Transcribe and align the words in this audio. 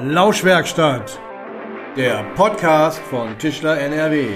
Lauschwerkstatt, 0.00 1.18
der 1.96 2.22
Podcast 2.36 3.00
von 3.00 3.36
Tischler 3.36 3.80
NRW. 3.80 4.28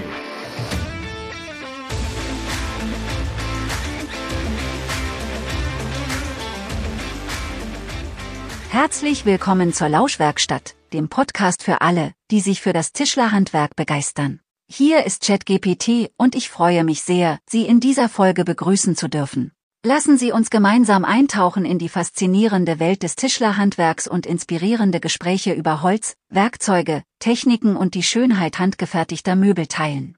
Herzlich 8.69 9.25
willkommen 9.25 9.71
zur 9.71 9.87
Lauschwerkstatt, 9.87 10.75
dem 10.91 11.07
Podcast 11.07 11.63
für 11.63 11.79
alle, 11.79 12.11
die 12.29 12.41
sich 12.41 12.61
für 12.61 12.73
das 12.73 12.91
Tischlerhandwerk 12.91 13.77
begeistern. 13.77 14.41
Hier 14.69 15.05
ist 15.05 15.25
ChatGPT 15.25 16.11
und 16.17 16.35
ich 16.35 16.49
freue 16.49 16.83
mich 16.83 17.03
sehr, 17.03 17.39
Sie 17.49 17.65
in 17.65 17.79
dieser 17.79 18.09
Folge 18.09 18.43
begrüßen 18.43 18.97
zu 18.97 19.07
dürfen. 19.07 19.53
Lassen 19.85 20.17
Sie 20.17 20.31
uns 20.31 20.49
gemeinsam 20.49 21.03
eintauchen 21.03 21.65
in 21.65 21.77
die 21.77 21.89
faszinierende 21.89 22.79
Welt 22.79 23.03
des 23.03 23.17
Tischlerhandwerks 23.17 24.07
und 24.07 24.25
inspirierende 24.25 25.01
Gespräche 25.01 25.51
über 25.51 25.81
Holz, 25.81 26.13
Werkzeuge, 26.29 27.03
Techniken 27.19 27.75
und 27.75 27.93
die 27.93 28.01
Schönheit 28.01 28.59
handgefertigter 28.59 29.35
Möbel 29.35 29.67
teilen. 29.67 30.15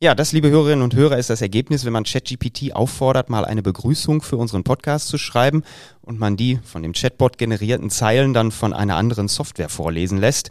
Ja, 0.00 0.14
das, 0.14 0.30
liebe 0.30 0.50
Hörerinnen 0.50 0.84
und 0.84 0.94
Hörer, 0.94 1.18
ist 1.18 1.30
das 1.30 1.42
Ergebnis, 1.42 1.84
wenn 1.84 1.94
man 1.94 2.04
ChatGPT 2.04 2.74
auffordert, 2.74 3.28
mal 3.28 3.44
eine 3.44 3.60
Begrüßung 3.60 4.22
für 4.22 4.36
unseren 4.36 4.62
Podcast 4.62 5.08
zu 5.08 5.18
schreiben 5.18 5.64
und 6.00 6.20
man 6.20 6.36
die 6.36 6.60
von 6.62 6.84
dem 6.84 6.92
Chatbot 6.92 7.38
generierten 7.38 7.90
Zeilen 7.90 8.32
dann 8.34 8.52
von 8.52 8.72
einer 8.72 8.94
anderen 8.94 9.26
Software 9.26 9.68
vorlesen 9.68 10.18
lässt. 10.18 10.50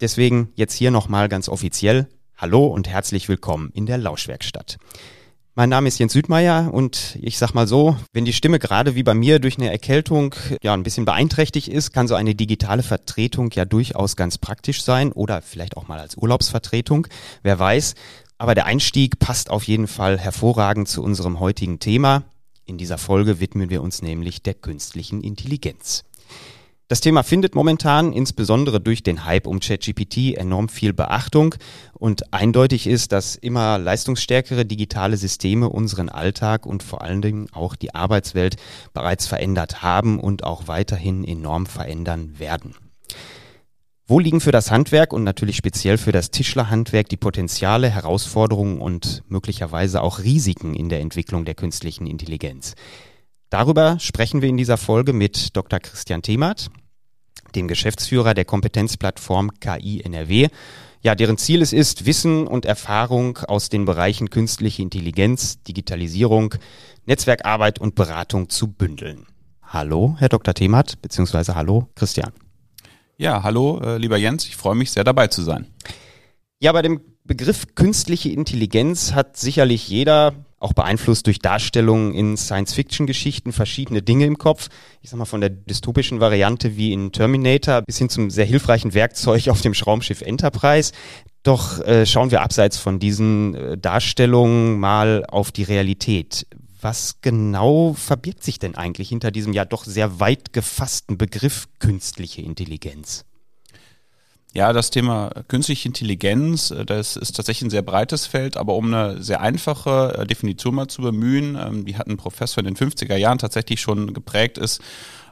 Deswegen 0.00 0.48
jetzt 0.54 0.72
hier 0.72 0.90
nochmal 0.90 1.28
ganz 1.28 1.50
offiziell 1.50 2.08
Hallo 2.38 2.66
und 2.66 2.88
herzlich 2.88 3.28
willkommen 3.28 3.70
in 3.74 3.84
der 3.84 3.98
Lauschwerkstatt. 3.98 4.78
Mein 5.56 5.68
Name 5.68 5.86
ist 5.86 6.00
Jens 6.00 6.12
Südmeier 6.12 6.74
und 6.74 7.16
ich 7.22 7.38
sag 7.38 7.54
mal 7.54 7.68
so, 7.68 7.96
wenn 8.12 8.24
die 8.24 8.32
Stimme 8.32 8.58
gerade 8.58 8.96
wie 8.96 9.04
bei 9.04 9.14
mir 9.14 9.38
durch 9.38 9.56
eine 9.56 9.70
Erkältung 9.70 10.34
ja 10.64 10.74
ein 10.74 10.82
bisschen 10.82 11.04
beeinträchtigt 11.04 11.68
ist, 11.68 11.92
kann 11.92 12.08
so 12.08 12.16
eine 12.16 12.34
digitale 12.34 12.82
Vertretung 12.82 13.52
ja 13.52 13.64
durchaus 13.64 14.16
ganz 14.16 14.36
praktisch 14.36 14.82
sein 14.82 15.12
oder 15.12 15.42
vielleicht 15.42 15.76
auch 15.76 15.86
mal 15.86 16.00
als 16.00 16.16
Urlaubsvertretung, 16.16 17.06
wer 17.44 17.56
weiß. 17.56 17.94
Aber 18.36 18.56
der 18.56 18.66
Einstieg 18.66 19.20
passt 19.20 19.48
auf 19.48 19.62
jeden 19.62 19.86
Fall 19.86 20.18
hervorragend 20.18 20.88
zu 20.88 21.04
unserem 21.04 21.38
heutigen 21.38 21.78
Thema. 21.78 22.24
In 22.64 22.76
dieser 22.76 22.98
Folge 22.98 23.38
widmen 23.38 23.70
wir 23.70 23.80
uns 23.80 24.02
nämlich 24.02 24.42
der 24.42 24.54
künstlichen 24.54 25.20
Intelligenz. 25.22 26.02
Das 26.86 27.00
Thema 27.00 27.22
findet 27.22 27.54
momentan 27.54 28.12
insbesondere 28.12 28.78
durch 28.78 29.02
den 29.02 29.24
Hype 29.24 29.46
um 29.46 29.58
ChatGPT 29.58 30.36
enorm 30.36 30.68
viel 30.68 30.92
Beachtung 30.92 31.54
und 31.94 32.34
eindeutig 32.34 32.86
ist, 32.86 33.12
dass 33.12 33.36
immer 33.36 33.78
leistungsstärkere 33.78 34.66
digitale 34.66 35.16
Systeme 35.16 35.70
unseren 35.70 36.10
Alltag 36.10 36.66
und 36.66 36.82
vor 36.82 37.00
allen 37.00 37.22
Dingen 37.22 37.46
auch 37.52 37.74
die 37.74 37.94
Arbeitswelt 37.94 38.56
bereits 38.92 39.26
verändert 39.26 39.82
haben 39.82 40.20
und 40.20 40.44
auch 40.44 40.68
weiterhin 40.68 41.24
enorm 41.24 41.64
verändern 41.64 42.38
werden. 42.38 42.74
Wo 44.06 44.18
liegen 44.18 44.42
für 44.42 44.52
das 44.52 44.70
Handwerk 44.70 45.14
und 45.14 45.24
natürlich 45.24 45.56
speziell 45.56 45.96
für 45.96 46.12
das 46.12 46.30
Tischlerhandwerk 46.30 47.08
die 47.08 47.16
Potenziale, 47.16 47.88
Herausforderungen 47.88 48.78
und 48.82 49.22
möglicherweise 49.28 50.02
auch 50.02 50.18
Risiken 50.18 50.74
in 50.74 50.90
der 50.90 51.00
Entwicklung 51.00 51.46
der 51.46 51.54
künstlichen 51.54 52.06
Intelligenz? 52.06 52.74
Darüber 53.54 54.00
sprechen 54.00 54.42
wir 54.42 54.48
in 54.48 54.56
dieser 54.56 54.76
Folge 54.76 55.12
mit 55.12 55.56
Dr. 55.56 55.78
Christian 55.78 56.22
Themert, 56.22 56.72
dem 57.54 57.68
Geschäftsführer 57.68 58.34
der 58.34 58.44
Kompetenzplattform 58.44 59.52
KI 59.60 60.00
NRW, 60.00 60.48
ja, 61.02 61.14
deren 61.14 61.38
Ziel 61.38 61.62
es 61.62 61.72
ist, 61.72 62.04
Wissen 62.04 62.48
und 62.48 62.66
Erfahrung 62.66 63.38
aus 63.38 63.68
den 63.68 63.84
Bereichen 63.84 64.28
künstliche 64.28 64.82
Intelligenz, 64.82 65.62
Digitalisierung, 65.62 66.56
Netzwerkarbeit 67.06 67.78
und 67.78 67.94
Beratung 67.94 68.48
zu 68.48 68.72
bündeln. 68.72 69.24
Hallo, 69.62 70.16
Herr 70.18 70.30
Dr. 70.30 70.52
Themert, 70.52 71.00
beziehungsweise 71.00 71.54
hallo, 71.54 71.86
Christian. 71.94 72.32
Ja, 73.18 73.44
hallo, 73.44 73.78
äh, 73.84 73.98
lieber 73.98 74.16
Jens, 74.16 74.48
ich 74.48 74.56
freue 74.56 74.74
mich 74.74 74.90
sehr 74.90 75.04
dabei 75.04 75.28
zu 75.28 75.42
sein. 75.42 75.68
Ja, 76.58 76.72
bei 76.72 76.82
dem 76.82 77.02
Begriff 77.22 77.76
künstliche 77.76 78.30
Intelligenz 78.30 79.12
hat 79.12 79.36
sicherlich 79.36 79.88
jeder 79.88 80.34
auch 80.64 80.72
beeinflusst 80.72 81.26
durch 81.26 81.38
Darstellungen 81.38 82.14
in 82.14 82.36
Science-Fiction-Geschichten 82.36 83.52
verschiedene 83.52 84.02
Dinge 84.02 84.24
im 84.24 84.38
Kopf. 84.38 84.68
Ich 85.02 85.10
sag 85.10 85.18
mal 85.18 85.26
von 85.26 85.40
der 85.40 85.50
dystopischen 85.50 86.20
Variante 86.20 86.76
wie 86.76 86.92
in 86.92 87.12
Terminator 87.12 87.82
bis 87.82 87.98
hin 87.98 88.08
zum 88.08 88.30
sehr 88.30 88.46
hilfreichen 88.46 88.94
Werkzeug 88.94 89.48
auf 89.48 89.60
dem 89.60 89.74
Schraumschiff 89.74 90.22
Enterprise. 90.22 90.92
Doch 91.42 91.80
äh, 91.80 92.06
schauen 92.06 92.30
wir 92.30 92.40
abseits 92.40 92.78
von 92.78 92.98
diesen 92.98 93.54
äh, 93.54 93.78
Darstellungen 93.78 94.80
mal 94.80 95.24
auf 95.26 95.52
die 95.52 95.64
Realität. 95.64 96.46
Was 96.80 97.20
genau 97.20 97.92
verbirgt 97.92 98.42
sich 98.42 98.58
denn 98.58 98.74
eigentlich 98.74 99.10
hinter 99.10 99.30
diesem 99.30 99.52
ja 99.52 99.64
doch 99.64 99.84
sehr 99.84 100.20
weit 100.20 100.52
gefassten 100.52 101.18
Begriff 101.18 101.66
künstliche 101.78 102.42
Intelligenz? 102.42 103.24
Ja, 104.56 104.72
das 104.72 104.90
Thema 104.90 105.30
künstliche 105.48 105.88
Intelligenz, 105.88 106.70
äh, 106.70 106.86
das 106.86 107.16
ist 107.16 107.32
tatsächlich 107.32 107.66
ein 107.66 107.70
sehr 107.70 107.82
breites 107.82 108.26
Feld, 108.26 108.56
aber 108.56 108.76
um 108.76 108.86
eine 108.86 109.20
sehr 109.20 109.40
einfache 109.40 110.16
äh, 110.16 110.26
Definition 110.26 110.76
mal 110.76 110.86
zu 110.86 111.02
bemühen, 111.02 111.58
ähm, 111.60 111.84
die 111.84 111.96
hat 111.96 112.06
ein 112.06 112.16
Professor 112.16 112.64
in 112.64 112.72
den 112.72 112.76
50er 112.76 113.16
Jahren 113.16 113.38
tatsächlich 113.38 113.80
schon 113.80 114.14
geprägt, 114.14 114.56
ist 114.56 114.80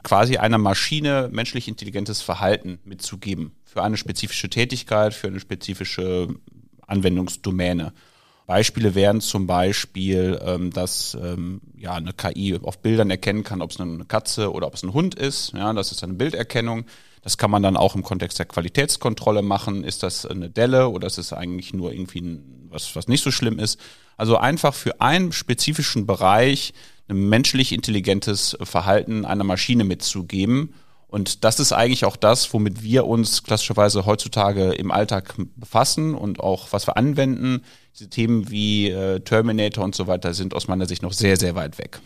quasi 0.03 0.35
einer 0.35 0.57
Maschine 0.57 1.29
menschlich 1.31 1.69
intelligentes 1.69 2.21
Verhalten 2.21 2.79
mitzugeben 2.83 3.53
für 3.63 3.81
eine 3.81 3.95
spezifische 3.95 4.49
Tätigkeit, 4.49 5.13
für 5.13 5.27
eine 5.27 5.39
spezifische 5.39 6.27
Anwendungsdomäne. 6.85 7.93
Beispiele 8.45 8.93
wären 8.93 9.21
zum 9.21 9.47
Beispiel, 9.47 10.37
ähm, 10.43 10.71
dass 10.71 11.15
ähm, 11.15 11.61
ja 11.77 11.93
eine 11.93 12.11
KI 12.11 12.59
auf 12.61 12.79
Bildern 12.79 13.09
erkennen 13.09 13.45
kann, 13.45 13.61
ob 13.61 13.71
es 13.71 13.79
eine 13.79 14.03
Katze 14.03 14.51
oder 14.51 14.67
ob 14.67 14.73
es 14.73 14.83
ein 14.83 14.91
Hund 14.91 15.15
ist. 15.15 15.53
Ja, 15.53 15.71
das 15.71 15.93
ist 15.93 16.03
eine 16.03 16.15
Bilderkennung. 16.15 16.83
Das 17.23 17.37
kann 17.37 17.49
man 17.49 17.63
dann 17.63 17.77
auch 17.77 17.95
im 17.95 18.03
Kontext 18.03 18.37
der 18.37 18.45
Qualitätskontrolle 18.45 19.41
machen. 19.41 19.85
Ist 19.85 20.03
das 20.03 20.25
eine 20.25 20.49
Delle 20.49 20.89
oder 20.89 21.07
ist 21.07 21.17
es 21.17 21.31
eigentlich 21.31 21.73
nur 21.73 21.93
irgendwie 21.93 22.19
ein, 22.19 22.67
was, 22.69 22.95
was 22.95 23.07
nicht 23.07 23.23
so 23.23 23.31
schlimm 23.31 23.59
ist? 23.59 23.79
Also 24.17 24.37
einfach 24.37 24.73
für 24.73 24.99
einen 24.99 25.31
spezifischen 25.31 26.05
Bereich 26.05 26.73
ein 27.07 27.29
menschlich 27.29 27.71
intelligentes 27.71 28.57
Verhalten 28.61 29.25
einer 29.25 29.45
Maschine 29.45 29.85
mitzugeben. 29.85 30.73
Und 31.07 31.43
das 31.43 31.59
ist 31.59 31.71
eigentlich 31.71 32.05
auch 32.05 32.17
das, 32.17 32.53
womit 32.53 32.83
wir 32.83 33.05
uns 33.05 33.43
klassischerweise 33.43 34.05
heutzutage 34.05 34.73
im 34.73 34.91
Alltag 34.91 35.35
befassen 35.55 36.15
und 36.15 36.39
auch 36.39 36.73
was 36.73 36.87
wir 36.87 36.97
anwenden. 36.97 37.61
Diese 37.93 38.09
Themen 38.09 38.49
wie 38.49 38.89
äh, 38.89 39.19
Terminator 39.21 39.83
und 39.83 39.95
so 39.95 40.07
weiter 40.07 40.33
sind 40.33 40.53
aus 40.53 40.67
meiner 40.67 40.87
Sicht 40.87 41.03
noch 41.03 41.13
sehr, 41.13 41.37
sehr 41.37 41.55
weit 41.55 41.77
weg. 41.77 42.01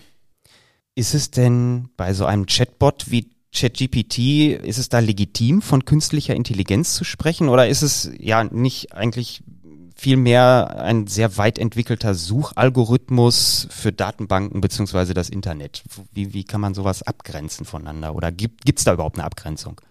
Ist 0.94 1.14
es 1.14 1.32
denn 1.32 1.90
bei 1.96 2.14
so 2.14 2.26
einem 2.26 2.48
Chatbot 2.48 3.10
wie 3.10 3.30
ChatGPT, 3.58 4.54
ist 4.64 4.78
es 4.78 4.90
da 4.90 5.00
legitim, 5.00 5.62
von 5.62 5.84
künstlicher 5.86 6.36
Intelligenz 6.36 6.94
zu 6.94 7.04
sprechen 7.04 7.50
oder 7.50 7.68
ist 7.68 7.82
es 7.82 8.12
ja 8.20 8.44
nicht 8.44 8.94
eigentlich 8.94 9.42
vielmehr 9.96 10.80
ein 10.80 11.08
sehr 11.08 11.38
weit 11.38 11.58
entwickelter 11.58 12.14
Suchalgorithmus 12.14 13.68
für 13.72 13.92
Datenbanken 13.92 14.62
beziehungsweise 14.62 15.16
das 15.16 15.30
Internet? 15.30 15.84
Wie, 16.14 16.34
wie 16.34 16.44
kann 16.44 16.62
man 16.62 16.76
sowas 16.76 17.02
abgrenzen 17.02 17.66
voneinander 17.66 18.16
oder 18.16 18.32
gibt 18.32 18.78
es 18.78 18.84
da 18.84 18.94
überhaupt 18.94 19.18
eine 19.18 19.26
Abgrenzung? 19.26 19.82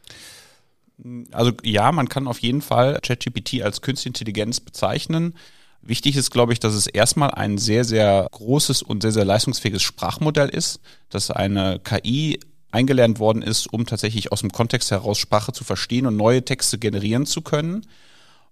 Also 1.32 1.52
ja, 1.62 1.90
man 1.90 2.08
kann 2.08 2.28
auf 2.28 2.38
jeden 2.38 2.62
Fall 2.62 3.00
ChatGPT 3.02 3.62
als 3.62 3.82
Künstliche 3.82 4.10
Intelligenz 4.10 4.60
bezeichnen. 4.60 5.34
Wichtig 5.82 6.16
ist, 6.16 6.30
glaube 6.30 6.52
ich, 6.52 6.60
dass 6.60 6.74
es 6.74 6.86
erstmal 6.86 7.32
ein 7.32 7.58
sehr, 7.58 7.84
sehr 7.84 8.28
großes 8.30 8.82
und 8.82 9.02
sehr, 9.02 9.12
sehr 9.12 9.24
leistungsfähiges 9.24 9.82
Sprachmodell 9.82 10.48
ist, 10.48 10.80
dass 11.10 11.30
eine 11.30 11.80
KI 11.80 12.38
eingelernt 12.76 13.18
worden 13.18 13.42
ist, 13.42 13.72
um 13.72 13.86
tatsächlich 13.86 14.32
aus 14.32 14.42
dem 14.42 14.52
Kontext 14.52 14.90
heraus 14.90 15.18
Sprache 15.18 15.52
zu 15.52 15.64
verstehen 15.64 16.06
und 16.06 16.16
neue 16.16 16.44
Texte 16.44 16.78
generieren 16.78 17.24
zu 17.24 17.40
können. 17.40 17.86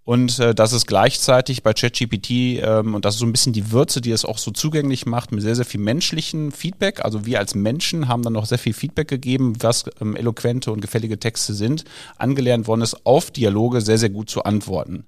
Und 0.05 0.39
äh, 0.39 0.55
das 0.55 0.73
ist 0.73 0.87
gleichzeitig 0.87 1.63
bei 1.63 1.73
ChatGPT, 1.73 2.31
ähm, 2.63 2.95
und 2.95 3.05
das 3.05 3.15
ist 3.15 3.21
so 3.21 3.27
ein 3.27 3.33
bisschen 3.33 3.55
die 3.55 3.71
Würze, 3.71 4.01
die 4.01 4.11
es 4.11 4.25
auch 4.25 4.37
so 4.37 4.51
zugänglich 4.51 5.07
macht, 5.07 5.33
mit 5.33 5.43
sehr, 5.43 5.57
sehr 5.57 5.65
viel 5.65 5.81
menschlichen 5.81 6.53
Feedback. 6.53 7.05
Also 7.05 7.25
wir 7.25 7.39
als 7.39 7.55
Menschen 7.55 8.09
haben 8.09 8.23
dann 8.23 8.35
noch 8.35 8.47
sehr 8.47 8.59
viel 8.59 8.75
Feedback 8.75 9.09
gegeben, 9.09 9.55
was 9.61 9.85
ähm, 10.01 10.15
eloquente 10.17 10.73
und 10.73 10.81
gefällige 10.81 11.19
Texte 11.19 11.55
sind, 11.55 11.85
angelernt 12.17 12.67
worden 12.67 12.83
ist, 12.83 13.07
auf 13.07 13.31
Dialoge 13.31 13.81
sehr, 13.81 13.99
sehr 13.99 14.11
gut 14.11 14.29
zu 14.29 14.45
antworten. 14.45 15.07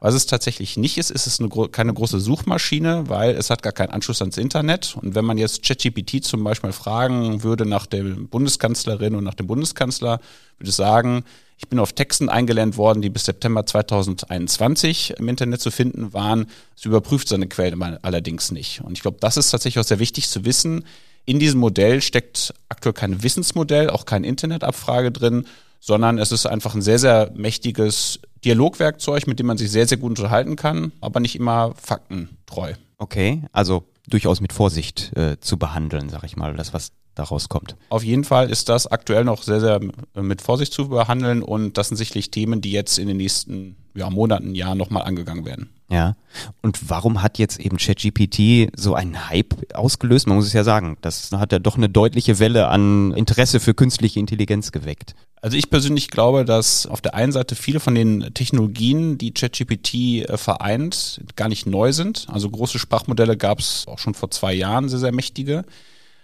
Was 0.00 0.14
es 0.14 0.24
tatsächlich 0.24 0.78
nicht 0.78 0.96
ist, 0.96 1.10
ist 1.10 1.26
es 1.26 1.40
eine, 1.40 1.50
keine 1.68 1.92
große 1.92 2.20
Suchmaschine, 2.20 3.08
weil 3.08 3.34
es 3.34 3.50
hat 3.50 3.62
gar 3.62 3.72
keinen 3.72 3.90
Anschluss 3.90 4.22
ans 4.22 4.38
Internet. 4.38 4.96
Und 5.00 5.14
wenn 5.14 5.26
man 5.26 5.36
jetzt 5.36 5.62
ChatGPT 5.62 6.24
zum 6.24 6.42
Beispiel 6.42 6.72
fragen 6.72 7.42
würde 7.42 7.66
nach 7.66 7.84
der 7.84 8.02
Bundeskanzlerin 8.02 9.14
und 9.14 9.24
nach 9.24 9.34
dem 9.34 9.46
Bundeskanzler, 9.46 10.20
würde 10.58 10.70
es 10.70 10.76
sagen, 10.76 11.24
ich 11.58 11.68
bin 11.68 11.78
auf 11.78 11.92
Texten 11.92 12.30
eingelernt 12.30 12.78
worden, 12.78 13.02
die 13.02 13.10
bis 13.10 13.26
September 13.26 13.66
2021 13.66 15.16
im 15.18 15.28
Internet 15.28 15.60
zu 15.60 15.70
finden 15.70 16.14
waren. 16.14 16.46
Es 16.74 16.86
überprüft 16.86 17.28
seine 17.28 17.48
Quelle 17.48 17.98
allerdings 18.00 18.50
nicht. 18.50 18.80
Und 18.80 18.92
ich 18.92 19.02
glaube, 19.02 19.18
das 19.20 19.36
ist 19.36 19.50
tatsächlich 19.50 19.78
auch 19.78 19.86
sehr 19.86 19.98
wichtig 19.98 20.30
zu 20.30 20.46
wissen. 20.46 20.86
In 21.26 21.38
diesem 21.38 21.60
Modell 21.60 22.00
steckt 22.00 22.54
aktuell 22.70 22.94
kein 22.94 23.22
Wissensmodell, 23.22 23.90
auch 23.90 24.06
keine 24.06 24.26
Internetabfrage 24.26 25.12
drin, 25.12 25.44
sondern 25.80 26.18
es 26.18 26.32
ist 26.32 26.46
einfach 26.46 26.74
ein 26.74 26.80
sehr, 26.80 26.98
sehr 26.98 27.30
mächtiges 27.34 28.20
Dialogwerkzeug, 28.44 29.26
mit 29.26 29.38
dem 29.38 29.46
man 29.46 29.58
sich 29.58 29.70
sehr, 29.70 29.86
sehr 29.86 29.98
gut 29.98 30.18
unterhalten 30.18 30.56
kann, 30.56 30.92
aber 31.00 31.20
nicht 31.20 31.36
immer 31.36 31.74
faktentreu. 31.80 32.74
Okay, 32.98 33.42
also 33.52 33.84
durchaus 34.08 34.40
mit 34.40 34.52
Vorsicht 34.52 35.16
äh, 35.16 35.38
zu 35.40 35.58
behandeln, 35.58 36.08
sag 36.08 36.24
ich 36.24 36.36
mal, 36.36 36.54
das 36.54 36.72
was 36.72 36.92
daraus 37.14 37.48
kommt. 37.48 37.76
Auf 37.88 38.02
jeden 38.02 38.24
Fall 38.24 38.50
ist 38.50 38.68
das 38.68 38.86
aktuell 38.86 39.24
noch 39.24 39.42
sehr, 39.42 39.60
sehr 39.60 39.80
mit 40.14 40.42
Vorsicht 40.42 40.72
zu 40.72 40.88
behandeln 40.88 41.42
und 41.42 41.76
das 41.76 41.88
sind 41.88 41.96
sicherlich 41.96 42.30
Themen, 42.30 42.60
die 42.60 42.72
jetzt 42.72 42.98
in 42.98 43.08
den 43.08 43.16
nächsten 43.16 43.76
ja, 43.94 44.08
Monaten, 44.10 44.54
Jahren 44.54 44.78
nochmal 44.78 45.02
angegangen 45.02 45.44
werden. 45.44 45.70
Ja. 45.90 46.16
Und 46.62 46.88
warum 46.88 47.20
hat 47.22 47.38
jetzt 47.38 47.58
eben 47.58 47.76
ChatGPT 47.76 48.70
so 48.76 48.94
einen 48.94 49.28
Hype 49.28 49.74
ausgelöst? 49.74 50.28
Man 50.28 50.36
muss 50.36 50.46
es 50.46 50.52
ja 50.52 50.62
sagen, 50.62 50.96
das 51.00 51.32
hat 51.32 51.50
ja 51.52 51.58
doch 51.58 51.76
eine 51.76 51.88
deutliche 51.88 52.38
Welle 52.38 52.68
an 52.68 53.12
Interesse 53.12 53.58
für 53.58 53.74
künstliche 53.74 54.20
Intelligenz 54.20 54.70
geweckt. 54.70 55.14
Also 55.42 55.56
ich 55.56 55.70
persönlich 55.70 56.08
glaube, 56.08 56.44
dass 56.44 56.86
auf 56.86 57.00
der 57.00 57.14
einen 57.14 57.32
Seite 57.32 57.54
viele 57.54 57.80
von 57.80 57.94
den 57.94 58.34
Technologien, 58.34 59.16
die 59.16 59.32
ChatGPT 59.32 59.94
äh, 60.28 60.36
vereint, 60.36 61.22
gar 61.34 61.48
nicht 61.48 61.66
neu 61.66 61.92
sind. 61.92 62.26
Also 62.28 62.50
große 62.50 62.78
Sprachmodelle 62.78 63.36
gab 63.36 63.58
es 63.58 63.86
auch 63.86 63.98
schon 63.98 64.14
vor 64.14 64.30
zwei 64.30 64.52
Jahren, 64.52 64.88
sehr, 64.88 64.98
sehr 64.98 65.12
mächtige. 65.12 65.64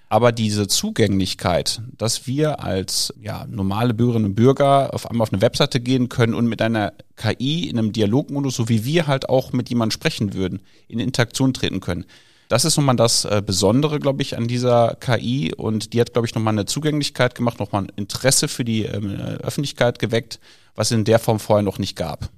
Aber 0.09 0.31
diese 0.31 0.69
Zugänglichkeit, 0.69 1.81
dass 1.97 2.29
wir 2.29 2.63
als 2.63 3.13
ja, 3.21 3.45
normale 3.49 3.93
Bürgerinnen 3.93 4.27
und 4.27 4.35
Bürger 4.37 4.95
auf 4.95 5.11
einmal 5.11 5.25
auf 5.25 5.33
eine 5.33 5.43
Webseite 5.43 5.81
gehen 5.81 6.09
können 6.09 6.35
und 6.35 6.47
mit 6.47 6.63
einer 6.63 6.93
KI 7.17 7.69
in 7.69 7.79
einem 7.79 7.93
Dialogmodus, 7.93 8.55
so 8.55 8.69
wie 8.69 8.85
wir 8.85 9.09
halt 9.09 9.29
auch 9.29 9.53
mit 9.53 9.69
jemandem 9.69 9.93
sprechen 9.93 10.35
würden, 10.35 10.61
in 10.87 11.01
Interaktion 11.01 11.55
treten 11.55 11.81
können. 11.81 12.05
Das 12.49 12.65
ist 12.65 12.77
nochmal 12.77 12.97
das 12.97 13.25
äh, 13.25 13.43
Besondere, 13.45 13.99
glaube 13.99 14.23
ich, 14.23 14.37
an 14.37 14.47
dieser 14.47 14.97
KI 15.01 15.53
und 15.55 15.93
die 15.93 16.01
hat, 16.01 16.13
glaube 16.13 16.27
ich, 16.27 16.35
nochmal 16.35 16.55
eine 16.55 16.65
Zugänglichkeit 16.65 17.35
gemacht, 17.35 17.59
nochmal 17.59 17.85
ein 17.85 17.93
Interesse 17.97 18.49
für 18.49 18.65
die 18.65 18.85
ähm, 18.85 19.15
Öffentlichkeit 19.43 19.99
geweckt, 19.99 20.39
was 20.75 20.91
es 20.91 20.97
in 20.97 21.05
der 21.05 21.19
Form 21.19 21.41
vorher 21.41 21.63
noch 21.63 21.79
nicht 21.79 21.97
gab. 21.97 22.31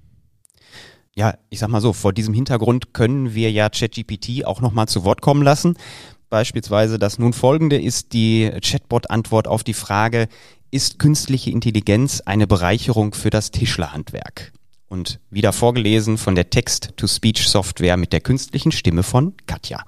Ja, 1.14 1.34
ich 1.50 1.58
sag 1.58 1.68
mal 1.68 1.80
so, 1.80 1.92
vor 1.92 2.12
diesem 2.12 2.32
Hintergrund 2.32 2.94
können 2.94 3.34
wir 3.34 3.50
ja 3.50 3.68
ChatGPT 3.68 4.44
auch 4.44 4.60
nochmal 4.60 4.86
zu 4.86 5.04
Wort 5.04 5.20
kommen 5.20 5.42
lassen 5.42 5.76
beispielsweise 6.28 6.98
das 6.98 7.18
nun 7.18 7.32
folgende 7.32 7.80
ist 7.80 8.12
die 8.12 8.50
Chatbot-Antwort 8.62 9.48
auf 9.48 9.64
die 9.64 9.74
Frage, 9.74 10.28
ist 10.70 10.98
künstliche 10.98 11.50
Intelligenz 11.50 12.20
eine 12.20 12.46
Bereicherung 12.46 13.14
für 13.14 13.30
das 13.30 13.50
Tischlerhandwerk? 13.50 14.52
Und 14.88 15.20
wieder 15.30 15.52
vorgelesen 15.52 16.16
von 16.16 16.34
der 16.34 16.50
Text-to-Speech-Software 16.50 17.96
mit 17.96 18.12
der 18.12 18.20
künstlichen 18.20 18.72
Stimme 18.72 19.02
von 19.02 19.34
Katja. 19.46 19.84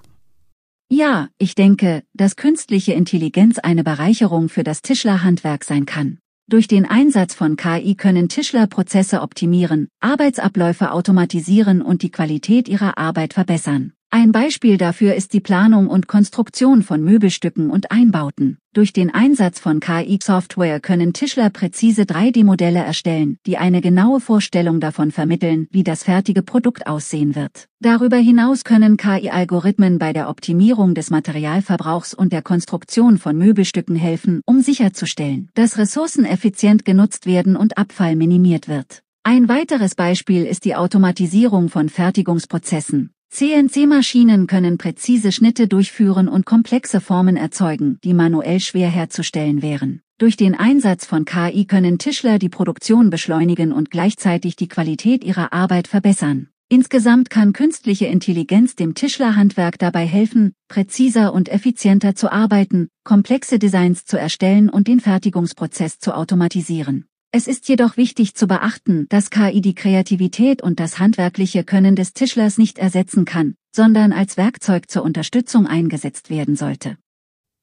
Ja, 0.93 1.29
ich 1.39 1.55
denke, 1.55 2.03
dass 2.15 2.35
künstliche 2.35 2.95
Intelligenz 2.95 3.61
eine 3.61 3.85
Bereicherung 3.85 4.49
für 4.49 4.65
das 4.65 4.83
Tischlerhandwerk 4.83 5.63
sein 5.63 5.87
kann. 5.87 6.19
Durch 6.49 6.67
den 6.67 6.85
Einsatz 6.85 7.33
von 7.33 7.55
KI 7.55 7.95
können 7.95 8.29
Tischler 8.29 8.67
Prozesse 8.67 9.23
optimieren, 9.23 9.87
Arbeitsabläufe 10.01 10.91
automatisieren 10.91 11.81
und 11.81 12.03
die 12.03 12.11
Qualität 12.11 12.69
ihrer 12.69 12.99
Arbeit 12.99 13.35
verbessern. 13.35 13.93
Ein 14.13 14.33
Beispiel 14.33 14.77
dafür 14.77 15.15
ist 15.15 15.35
die 15.35 15.41
Planung 15.41 15.87
und 15.87 16.09
Konstruktion 16.09 16.83
von 16.83 17.01
Möbelstücken 17.01 17.71
und 17.71 17.93
Einbauten. 17.93 18.59
Durch 18.73 18.93
den 18.93 19.15
Einsatz 19.15 19.61
von 19.61 19.79
KI-Software 19.79 20.81
können 20.81 21.13
Tischler 21.13 21.49
präzise 21.49 22.03
3D-Modelle 22.03 22.81
erstellen, 22.81 23.39
die 23.47 23.57
eine 23.57 23.81
genaue 23.81 24.19
Vorstellung 24.19 24.81
davon 24.81 25.13
vermitteln, 25.13 25.69
wie 25.71 25.85
das 25.85 26.03
fertige 26.03 26.43
Produkt 26.43 26.89
aussehen 26.89 27.37
wird. 27.37 27.69
Darüber 27.79 28.17
hinaus 28.17 28.65
können 28.65 28.97
KI-Algorithmen 28.97 30.01
bei 30.01 30.13
der 30.13 30.29
Optimierung 30.29 30.97
des 30.97 31.11
Materialverbrauchs 31.11 32.13
und 32.13 32.33
der 32.33 32.43
Konstruktion 32.43 33.17
von 33.17 33.39
Möbelstücken 33.39 33.95
helfen, 33.95 34.41
um 34.45 34.61
sicherzustellen, 34.61 35.51
dass 35.55 35.79
Ressourcen 35.79 36.25
effizient 36.25 36.85
genutzt 36.85 37.27
werden 37.27 37.55
und 37.55 37.79
Abfall 37.79 38.17
minimiert 38.17 38.67
wird. 38.67 39.05
Ein 39.23 39.49
weiteres 39.49 39.95
Beispiel 39.95 40.47
ist 40.47 40.65
die 40.65 40.75
Automatisierung 40.75 41.69
von 41.69 41.89
Fertigungsprozessen. 41.89 43.13
CNC-Maschinen 43.33 44.49
können 44.49 44.77
präzise 44.77 45.31
Schnitte 45.31 45.69
durchführen 45.69 46.29
und 46.29 46.47
komplexe 46.47 47.01
Formen 47.01 47.37
erzeugen, 47.37 47.99
die 48.03 48.13
manuell 48.13 48.59
schwer 48.59 48.91
herzustellen 48.91 49.63
wären. 49.63 50.03
Durch 50.19 50.37
den 50.37 50.57
Einsatz 50.57 51.07
von 51.07 51.25
KI 51.25 51.65
können 51.65 51.99
Tischler 51.99 52.41
die 52.41 52.49
Produktion 52.49 53.09
beschleunigen 53.09 53.73
und 53.73 53.93
gleichzeitig 53.93 54.57
die 54.57 54.67
Qualität 54.67 55.23
ihrer 55.23 55.53
Arbeit 55.53 55.87
verbessern. 55.87 56.49
Insgesamt 56.69 57.31
kann 57.31 57.53
künstliche 57.53 58.07
Intelligenz 58.07 58.75
dem 58.75 58.95
Tischlerhandwerk 58.95 59.79
dabei 59.79 60.07
helfen, 60.07 60.53
präziser 60.69 61.33
und 61.33 61.49
effizienter 61.49 62.17
zu 62.17 62.33
arbeiten, 62.33 62.89
komplexe 63.05 63.61
Designs 63.61 64.05
zu 64.05 64.19
erstellen 64.19 64.69
und 64.69 64.89
den 64.89 64.99
Fertigungsprozess 64.99 66.01
zu 66.01 66.15
automatisieren. 66.15 67.07
Es 67.33 67.47
ist 67.47 67.69
jedoch 67.69 67.97
wichtig 67.97 68.35
zu 68.35 68.49
beachten, 68.49 69.07
dass 69.09 69.31
KI 69.31 69.61
die 69.61 69.77
Kreativität 69.77 70.63
und 70.63 70.81
das 70.81 70.99
handwerkliche 70.99 71.63
Können 71.63 71.95
des 71.95 72.13
Tischlers 72.13 72.59
nicht 72.59 72.77
ersetzen 72.77 73.25
kann, 73.25 73.55
sondern 73.73 74.13
als 74.13 74.37
Werkzeug 74.37 74.91
zur 74.91 75.05
Unterstützung 75.05 75.69
eingesetzt 75.69 76.29
werden 76.29 76.57
sollte. 76.57 76.97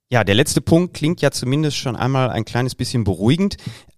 Ja, 0.09 0.23
der 0.23 0.35
letzte 0.35 0.61
Punkt 0.61 0.93
klingt 0.93 1.21
ja 1.21 1.31
zumindest 1.31 1.75
schon 1.75 1.97
einmal 1.97 2.29
ein 2.29 2.45
kleines 2.45 2.75
bisschen 2.75 3.03
beruhigend. 3.03 3.57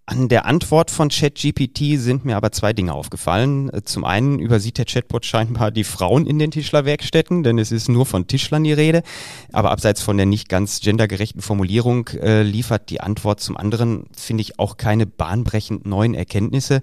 An 0.09 0.27
der 0.27 0.47
Antwort 0.47 0.89
von 0.89 1.09
ChatGPT 1.09 1.99
sind 1.99 2.25
mir 2.25 2.35
aber 2.35 2.51
zwei 2.51 2.73
Dinge 2.73 2.95
aufgefallen. 2.95 3.69
Zum 3.85 4.05
einen 4.05 4.39
übersieht 4.39 4.79
der 4.79 4.85
Chatbot 4.85 5.23
scheinbar 5.23 5.69
die 5.69 5.83
Frauen 5.83 6.25
in 6.25 6.39
den 6.39 6.49
Tischlerwerkstätten, 6.49 7.43
denn 7.43 7.59
es 7.59 7.71
ist 7.71 7.89
nur 7.89 8.07
von 8.07 8.25
Tischlern 8.25 8.63
die 8.63 8.73
Rede. 8.73 9.03
Aber 9.51 9.69
abseits 9.69 10.01
von 10.01 10.17
der 10.17 10.25
nicht 10.25 10.49
ganz 10.49 10.79
gendergerechten 10.79 11.43
Formulierung 11.43 12.07
äh, 12.07 12.41
liefert 12.41 12.89
die 12.89 13.01
Antwort 13.01 13.39
zum 13.39 13.55
anderen, 13.55 14.07
finde 14.17 14.41
ich, 14.41 14.57
auch 14.57 14.77
keine 14.77 15.05
bahnbrechend 15.05 15.85
neuen 15.85 16.15
Erkenntnisse. 16.15 16.81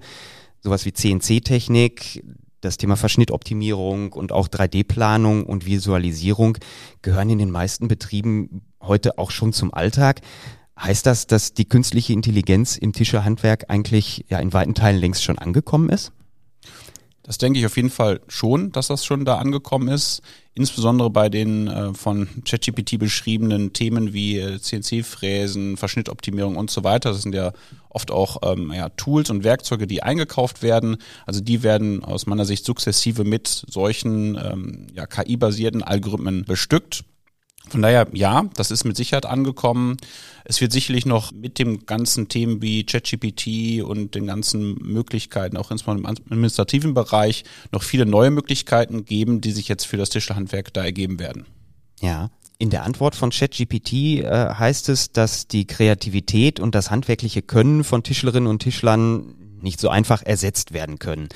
Sowas 0.61 0.85
wie 0.85 0.93
CNC-Technik, 0.93 2.23
das 2.61 2.77
Thema 2.77 2.95
Verschnittoptimierung 2.95 4.13
und 4.13 4.31
auch 4.31 4.47
3D-Planung 4.47 5.45
und 5.45 5.65
Visualisierung 5.65 6.59
gehören 7.01 7.29
in 7.29 7.39
den 7.39 7.51
meisten 7.51 7.89
Betrieben 7.89 8.61
heute 8.81 9.17
auch 9.17 9.31
schon 9.31 9.51
zum 9.51 9.73
Alltag. 9.73 10.21
Heißt 10.79 11.05
das, 11.05 11.27
dass 11.27 11.53
die 11.53 11.65
künstliche 11.65 12.13
Intelligenz 12.13 12.77
im 12.77 12.93
Tischerhandwerk 12.93 13.65
eigentlich 13.69 14.25
ja 14.29 14.39
in 14.39 14.53
weiten 14.53 14.75
Teilen 14.75 14.99
längst 14.99 15.23
schon 15.23 15.37
angekommen 15.39 15.89
ist? 15.89 16.11
Das 17.27 17.37
denke 17.37 17.59
ich 17.59 17.65
auf 17.65 17.75
jeden 17.75 17.89
Fall 17.89 18.21
schon, 18.29 18.71
dass 18.71 18.87
das 18.87 19.03
schon 19.03 19.25
da 19.25 19.37
angekommen 19.37 19.89
ist. 19.89 20.21
Insbesondere 20.53 21.09
bei 21.09 21.27
den 21.27 21.67
äh, 21.67 21.93
von 21.93 22.29
ChatGPT 22.45 22.97
beschriebenen 22.97 23.73
Themen 23.73 24.13
wie 24.13 24.39
äh, 24.39 24.59
CNC-Fräsen, 24.61 25.75
Verschnittoptimierung 25.75 26.55
und 26.55 26.71
so 26.71 26.85
weiter. 26.85 27.11
Das 27.11 27.23
sind 27.23 27.35
ja 27.35 27.51
oft 27.89 28.11
auch 28.11 28.37
ähm, 28.43 28.71
ja, 28.73 28.87
Tools 28.89 29.29
und 29.29 29.43
Werkzeuge, 29.43 29.87
die 29.87 30.03
eingekauft 30.03 30.63
werden. 30.63 30.97
Also 31.25 31.41
die 31.41 31.63
werden 31.63 32.01
aus 32.01 32.27
meiner 32.27 32.45
Sicht 32.45 32.63
sukzessive 32.63 33.25
mit 33.25 33.65
solchen 33.67 34.35
ähm, 34.35 34.87
ja, 34.93 35.05
KI-basierten 35.05 35.83
Algorithmen 35.83 36.45
bestückt. 36.45 37.03
Von 37.69 37.81
daher, 37.81 38.07
ja, 38.13 38.45
das 38.55 38.71
ist 38.71 38.85
mit 38.85 38.95
Sicherheit 38.95 39.25
angekommen. 39.25 39.97
Es 40.45 40.61
wird 40.61 40.71
sicherlich 40.71 41.05
noch 41.05 41.31
mit 41.31 41.59
dem 41.59 41.85
ganzen 41.85 42.29
Themen 42.29 42.61
wie 42.61 42.85
ChatGPT 42.85 43.83
und 43.83 44.15
den 44.15 44.27
ganzen 44.27 44.75
Möglichkeiten, 44.75 45.57
auch 45.57 45.71
insbesondere 45.71 46.09
im 46.09 46.17
administrativen 46.31 46.93
Bereich, 46.93 47.43
noch 47.71 47.83
viele 47.83 48.05
neue 48.05 48.31
Möglichkeiten 48.31 49.05
geben, 49.05 49.41
die 49.41 49.51
sich 49.51 49.67
jetzt 49.67 49.85
für 49.85 49.97
das 49.97 50.09
Tischlerhandwerk 50.09 50.73
da 50.73 50.83
ergeben 50.83 51.19
werden. 51.19 51.45
Ja. 52.01 52.29
In 52.59 52.71
der 52.71 52.83
Antwort 52.83 53.15
von 53.15 53.29
ChatGPT 53.29 53.93
äh, 53.93 54.23
heißt 54.55 54.89
es, 54.89 55.11
dass 55.11 55.47
die 55.47 55.67
Kreativität 55.67 56.59
und 56.59 56.73
das 56.73 56.89
handwerkliche 56.89 57.43
Können 57.43 57.83
von 57.83 58.01
Tischlerinnen 58.01 58.47
und 58.47 58.63
Tischlern 58.63 59.35
nicht 59.61 59.79
so 59.79 59.89
einfach 59.89 60.23
ersetzt 60.23 60.73
werden 60.73 60.99
können. 60.99 61.29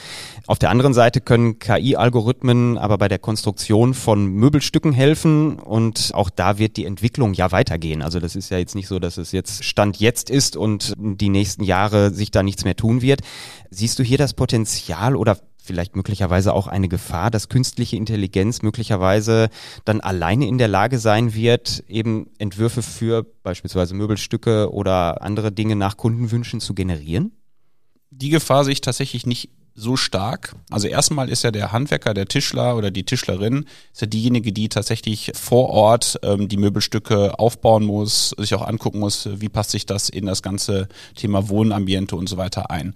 Auf 0.47 0.59
der 0.59 0.69
anderen 0.69 0.93
Seite 0.93 1.21
können 1.21 1.59
KI-Algorithmen 1.59 2.77
aber 2.77 2.97
bei 2.97 3.07
der 3.07 3.19
Konstruktion 3.19 3.93
von 3.93 4.25
Möbelstücken 4.25 4.93
helfen 4.93 5.59
und 5.59 6.11
auch 6.13 6.29
da 6.29 6.57
wird 6.57 6.77
die 6.77 6.85
Entwicklung 6.85 7.33
ja 7.33 7.51
weitergehen. 7.51 8.01
Also 8.01 8.19
das 8.19 8.35
ist 8.35 8.49
ja 8.49 8.57
jetzt 8.57 8.75
nicht 8.75 8.87
so, 8.87 8.99
dass 8.99 9.17
es 9.17 9.31
jetzt 9.31 9.63
Stand 9.63 9.97
jetzt 9.99 10.29
ist 10.29 10.55
und 10.57 10.93
die 10.97 11.29
nächsten 11.29 11.63
Jahre 11.63 12.11
sich 12.11 12.31
da 12.31 12.43
nichts 12.43 12.63
mehr 12.63 12.75
tun 12.75 13.01
wird. 13.01 13.21
Siehst 13.69 13.99
du 13.99 14.03
hier 14.03 14.17
das 14.17 14.33
Potenzial 14.33 15.15
oder 15.15 15.37
vielleicht 15.63 15.95
möglicherweise 15.95 16.53
auch 16.53 16.67
eine 16.67 16.87
Gefahr, 16.87 17.31
dass 17.31 17.49
künstliche 17.49 17.95
Intelligenz 17.95 18.61
möglicherweise 18.61 19.49
dann 19.85 20.01
alleine 20.01 20.47
in 20.47 20.57
der 20.57 20.67
Lage 20.67 20.97
sein 20.99 21.33
wird, 21.33 21.83
eben 21.87 22.27
Entwürfe 22.39 22.81
für 22.81 23.23
beispielsweise 23.43 23.93
Möbelstücke 23.93 24.71
oder 24.71 25.21
andere 25.21 25.51
Dinge 25.51 25.75
nach 25.75 25.97
Kundenwünschen 25.97 26.59
zu 26.59 26.73
generieren? 26.73 27.31
Die 28.11 28.29
Gefahr 28.29 28.63
sehe 28.63 28.73
ich 28.73 28.81
tatsächlich 28.81 29.25
nicht 29.25 29.49
so 29.73 29.95
stark. 29.95 30.53
Also 30.69 30.87
erstmal 30.87 31.29
ist 31.29 31.43
ja 31.43 31.51
der 31.51 31.71
Handwerker, 31.71 32.13
der 32.13 32.27
Tischler 32.27 32.75
oder 32.75 32.91
die 32.91 33.03
Tischlerin, 33.03 33.65
ist 33.93 34.01
ja 34.01 34.07
diejenige, 34.07 34.51
die 34.51 34.69
tatsächlich 34.69 35.31
vor 35.33 35.69
Ort 35.69 36.19
ähm, 36.23 36.49
die 36.49 36.57
Möbelstücke 36.57 37.39
aufbauen 37.39 37.85
muss, 37.85 38.35
sich 38.37 38.53
auch 38.53 38.67
angucken 38.67 38.99
muss, 38.99 39.29
wie 39.31 39.49
passt 39.49 39.71
sich 39.71 39.85
das 39.85 40.09
in 40.09 40.25
das 40.25 40.41
ganze 40.41 40.87
Thema 41.15 41.49
Wohnambiente 41.49 42.15
und 42.15 42.27
so 42.27 42.37
weiter 42.37 42.69
ein. 42.69 42.95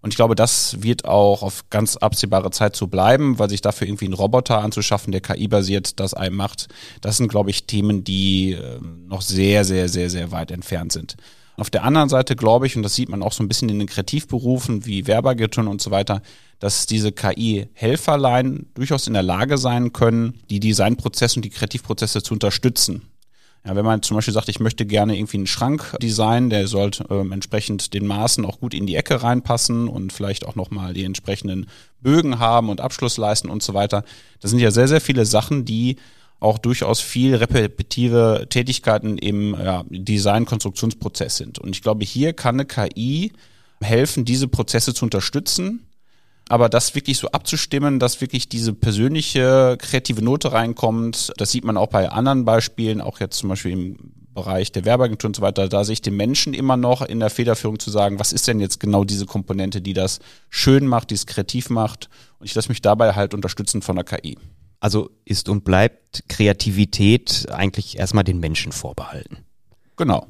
Und 0.00 0.10
ich 0.12 0.16
glaube, 0.16 0.34
das 0.34 0.82
wird 0.82 1.06
auch 1.06 1.42
auf 1.42 1.70
ganz 1.70 1.96
absehbare 1.96 2.50
Zeit 2.50 2.76
so 2.76 2.86
bleiben, 2.86 3.38
weil 3.38 3.50
sich 3.50 3.62
dafür 3.62 3.88
irgendwie 3.88 4.04
einen 4.04 4.14
Roboter 4.14 4.58
anzuschaffen, 4.58 5.10
der 5.10 5.20
KI-basiert 5.20 5.98
das 5.98 6.14
einem 6.14 6.36
macht, 6.36 6.68
das 7.00 7.16
sind, 7.16 7.28
glaube 7.28 7.50
ich, 7.50 7.66
Themen, 7.66 8.04
die 8.04 8.52
äh, 8.52 8.78
noch 8.80 9.22
sehr, 9.22 9.64
sehr, 9.64 9.88
sehr, 9.88 10.10
sehr 10.10 10.30
weit 10.30 10.50
entfernt 10.50 10.92
sind. 10.92 11.16
Auf 11.58 11.70
der 11.70 11.82
anderen 11.82 12.08
Seite 12.08 12.36
glaube 12.36 12.66
ich, 12.66 12.76
und 12.76 12.84
das 12.84 12.94
sieht 12.94 13.08
man 13.08 13.20
auch 13.20 13.32
so 13.32 13.42
ein 13.42 13.48
bisschen 13.48 13.68
in 13.68 13.80
den 13.80 13.88
Kreativberufen 13.88 14.86
wie 14.86 15.08
Werbeagenturen 15.08 15.68
und 15.68 15.82
so 15.82 15.90
weiter, 15.90 16.22
dass 16.60 16.86
diese 16.86 17.10
KI-Helferlein 17.10 18.66
durchaus 18.74 19.08
in 19.08 19.14
der 19.14 19.24
Lage 19.24 19.58
sein 19.58 19.92
können, 19.92 20.40
die 20.50 20.60
Designprozesse 20.60 21.36
und 21.36 21.44
die 21.44 21.50
Kreativprozesse 21.50 22.22
zu 22.22 22.34
unterstützen. 22.34 23.02
Ja, 23.66 23.74
wenn 23.74 23.84
man 23.84 24.02
zum 24.02 24.16
Beispiel 24.16 24.34
sagt, 24.34 24.48
ich 24.48 24.60
möchte 24.60 24.86
gerne 24.86 25.18
irgendwie 25.18 25.38
einen 25.38 25.48
Schrank 25.48 25.96
designen, 26.00 26.48
der 26.48 26.68
sollte 26.68 27.04
ähm, 27.10 27.32
entsprechend 27.32 27.92
den 27.92 28.06
Maßen 28.06 28.44
auch 28.44 28.60
gut 28.60 28.72
in 28.72 28.86
die 28.86 28.94
Ecke 28.94 29.20
reinpassen 29.24 29.88
und 29.88 30.12
vielleicht 30.12 30.46
auch 30.46 30.54
nochmal 30.54 30.94
die 30.94 31.02
entsprechenden 31.02 31.66
Bögen 32.00 32.38
haben 32.38 32.68
und 32.68 32.80
Abschlussleisten 32.80 33.50
und 33.50 33.64
so 33.64 33.74
weiter. 33.74 34.04
Das 34.40 34.52
sind 34.52 34.60
ja 34.60 34.70
sehr, 34.70 34.86
sehr 34.86 35.00
viele 35.00 35.26
Sachen, 35.26 35.64
die 35.64 35.96
auch 36.40 36.58
durchaus 36.58 37.00
viel 37.00 37.34
repetitive 37.34 38.46
Tätigkeiten 38.48 39.18
im 39.18 39.54
ja, 39.54 39.84
Design-Konstruktionsprozess 39.88 41.36
sind. 41.36 41.58
Und 41.58 41.70
ich 41.70 41.82
glaube, 41.82 42.04
hier 42.04 42.32
kann 42.32 42.56
eine 42.56 42.64
KI 42.64 43.32
helfen, 43.82 44.24
diese 44.24 44.48
Prozesse 44.48 44.94
zu 44.94 45.04
unterstützen 45.04 45.88
aber 46.48 46.68
das 46.68 46.94
wirklich 46.94 47.18
so 47.18 47.28
abzustimmen, 47.28 47.98
dass 47.98 48.20
wirklich 48.20 48.48
diese 48.48 48.72
persönliche 48.72 49.76
kreative 49.78 50.22
Note 50.22 50.52
reinkommt, 50.52 51.32
das 51.36 51.52
sieht 51.52 51.64
man 51.64 51.76
auch 51.76 51.88
bei 51.88 52.08
anderen 52.08 52.44
Beispielen, 52.44 53.00
auch 53.00 53.20
jetzt 53.20 53.38
zum 53.38 53.50
Beispiel 53.50 53.72
im 53.72 53.96
Bereich 54.34 54.72
der 54.72 54.84
Werbeagentur 54.84 55.28
und 55.28 55.36
so 55.36 55.42
weiter, 55.42 55.68
da 55.68 55.84
sehe 55.84 55.94
ich 55.94 56.02
den 56.02 56.16
Menschen 56.16 56.54
immer 56.54 56.76
noch 56.76 57.02
in 57.02 57.20
der 57.20 57.30
Federführung 57.30 57.78
zu 57.78 57.90
sagen, 57.90 58.18
was 58.18 58.32
ist 58.32 58.46
denn 58.48 58.60
jetzt 58.60 58.80
genau 58.80 59.04
diese 59.04 59.26
Komponente, 59.26 59.82
die 59.82 59.94
das 59.94 60.20
schön 60.48 60.86
macht, 60.86 61.10
die 61.10 61.16
es 61.16 61.26
kreativ 61.26 61.70
macht 61.70 62.08
und 62.38 62.46
ich 62.46 62.54
lasse 62.54 62.68
mich 62.68 62.80
dabei 62.80 63.14
halt 63.14 63.34
unterstützen 63.34 63.82
von 63.82 63.96
der 63.96 64.04
KI. 64.04 64.38
Also 64.80 65.10
ist 65.24 65.48
und 65.48 65.64
bleibt 65.64 66.24
Kreativität 66.28 67.46
eigentlich 67.50 67.98
erstmal 67.98 68.24
den 68.24 68.40
Menschen 68.40 68.72
vorbehalten. 68.72 69.38
Genau 69.96 70.28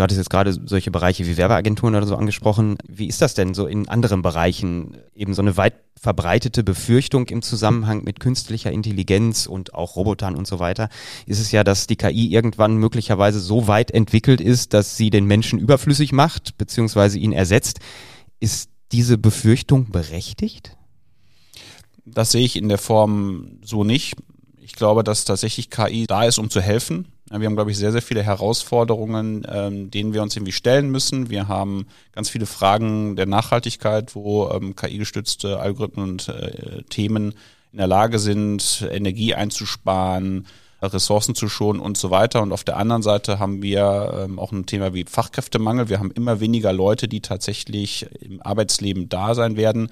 du 0.00 0.02
hattest 0.02 0.18
jetzt 0.18 0.30
gerade 0.30 0.52
solche 0.52 0.90
Bereiche 0.90 1.26
wie 1.26 1.36
Werbeagenturen 1.36 1.94
oder 1.94 2.06
so 2.06 2.16
angesprochen. 2.16 2.78
Wie 2.86 3.06
ist 3.06 3.20
das 3.20 3.34
denn 3.34 3.54
so 3.54 3.66
in 3.66 3.88
anderen 3.88 4.22
Bereichen? 4.22 4.96
Eben 5.14 5.34
so 5.34 5.42
eine 5.42 5.56
weit 5.56 5.74
verbreitete 6.00 6.64
Befürchtung 6.64 7.28
im 7.28 7.42
Zusammenhang 7.42 8.04
mit 8.04 8.20
künstlicher 8.20 8.72
Intelligenz 8.72 9.46
und 9.46 9.74
auch 9.74 9.96
Robotern 9.96 10.36
und 10.36 10.46
so 10.46 10.58
weiter 10.58 10.88
ist 11.26 11.40
es 11.40 11.52
ja, 11.52 11.64
dass 11.64 11.86
die 11.86 11.96
KI 11.96 12.32
irgendwann 12.32 12.76
möglicherweise 12.76 13.40
so 13.40 13.66
weit 13.66 13.90
entwickelt 13.90 14.40
ist, 14.40 14.72
dass 14.72 14.96
sie 14.96 15.10
den 15.10 15.26
Menschen 15.26 15.58
überflüssig 15.58 16.12
macht, 16.12 16.56
beziehungsweise 16.56 17.18
ihn 17.18 17.32
ersetzt. 17.32 17.80
Ist 18.38 18.70
diese 18.92 19.18
Befürchtung 19.18 19.90
berechtigt? 19.90 20.76
Das 22.14 22.32
sehe 22.32 22.44
ich 22.44 22.56
in 22.56 22.68
der 22.68 22.78
Form 22.78 23.58
so 23.62 23.84
nicht. 23.84 24.14
Ich 24.60 24.74
glaube, 24.74 25.04
dass 25.04 25.24
tatsächlich 25.24 25.70
KI 25.70 26.06
da 26.06 26.24
ist, 26.24 26.38
um 26.38 26.50
zu 26.50 26.60
helfen 26.60 27.06
wir 27.38 27.46
haben, 27.46 27.54
glaube 27.54 27.70
ich, 27.70 27.78
sehr, 27.78 27.92
sehr 27.92 28.02
viele 28.02 28.24
Herausforderungen, 28.24 29.46
ähm, 29.48 29.90
denen 29.90 30.12
wir 30.12 30.22
uns 30.22 30.34
irgendwie 30.34 30.52
stellen 30.52 30.90
müssen. 30.90 31.30
Wir 31.30 31.46
haben 31.46 31.86
ganz 32.12 32.28
viele 32.28 32.46
Fragen 32.46 33.14
der 33.14 33.26
Nachhaltigkeit, 33.26 34.16
wo 34.16 34.50
ähm, 34.50 34.74
KI-gestützte 34.74 35.60
Algorithmen 35.60 36.10
und 36.10 36.28
äh, 36.28 36.82
Themen 36.88 37.34
in 37.70 37.78
der 37.78 37.86
Lage 37.86 38.18
sind, 38.18 38.84
Energie 38.90 39.34
einzusparen, 39.34 40.46
Ressourcen 40.82 41.36
zu 41.36 41.48
schonen 41.48 41.78
und 41.80 41.96
so 41.96 42.10
weiter. 42.10 42.42
Und 42.42 42.50
auf 42.52 42.64
der 42.64 42.78
anderen 42.78 43.02
Seite 43.02 43.38
haben 43.38 43.62
wir 43.62 44.24
ähm, 44.24 44.40
auch 44.40 44.50
ein 44.50 44.66
Thema 44.66 44.92
wie 44.92 45.04
Fachkräftemangel. 45.04 45.88
Wir 45.88 46.00
haben 46.00 46.10
immer 46.10 46.40
weniger 46.40 46.72
Leute, 46.72 47.06
die 47.06 47.20
tatsächlich 47.20 48.06
im 48.20 48.42
Arbeitsleben 48.42 49.08
da 49.08 49.36
sein 49.36 49.56
werden. 49.56 49.90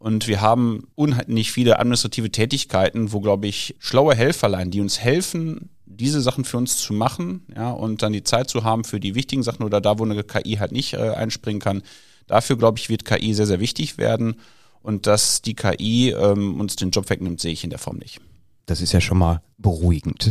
Und 0.00 0.28
wir 0.28 0.40
haben 0.40 0.88
unheimlich 0.94 1.52
viele 1.52 1.78
administrative 1.78 2.30
Tätigkeiten, 2.30 3.12
wo, 3.12 3.20
glaube 3.20 3.46
ich, 3.46 3.76
schlaue 3.78 4.14
Helferlein, 4.14 4.70
die 4.70 4.80
uns 4.80 4.98
helfen, 4.98 5.68
diese 5.84 6.22
Sachen 6.22 6.46
für 6.46 6.56
uns 6.56 6.78
zu 6.78 6.94
machen, 6.94 7.44
ja, 7.54 7.70
und 7.70 8.00
dann 8.00 8.14
die 8.14 8.24
Zeit 8.24 8.48
zu 8.48 8.64
haben 8.64 8.84
für 8.84 8.98
die 8.98 9.14
wichtigen 9.14 9.42
Sachen 9.42 9.62
oder 9.62 9.82
da, 9.82 9.98
wo 9.98 10.04
eine 10.04 10.24
KI 10.24 10.56
halt 10.56 10.72
nicht 10.72 10.94
äh, 10.94 11.10
einspringen 11.10 11.60
kann. 11.60 11.82
Dafür, 12.26 12.56
glaube 12.56 12.78
ich, 12.78 12.88
wird 12.88 13.04
KI 13.04 13.34
sehr, 13.34 13.46
sehr 13.46 13.60
wichtig 13.60 13.98
werden. 13.98 14.36
Und 14.82 15.06
dass 15.06 15.42
die 15.42 15.54
KI 15.54 16.12
ähm, 16.12 16.58
uns 16.58 16.76
den 16.76 16.92
Job 16.92 17.10
wegnimmt, 17.10 17.38
sehe 17.38 17.52
ich 17.52 17.62
in 17.62 17.70
der 17.70 17.78
Form 17.78 17.98
nicht. 17.98 18.22
Das 18.64 18.80
ist 18.80 18.92
ja 18.92 19.02
schon 19.02 19.18
mal 19.18 19.42
beruhigend. 19.58 20.30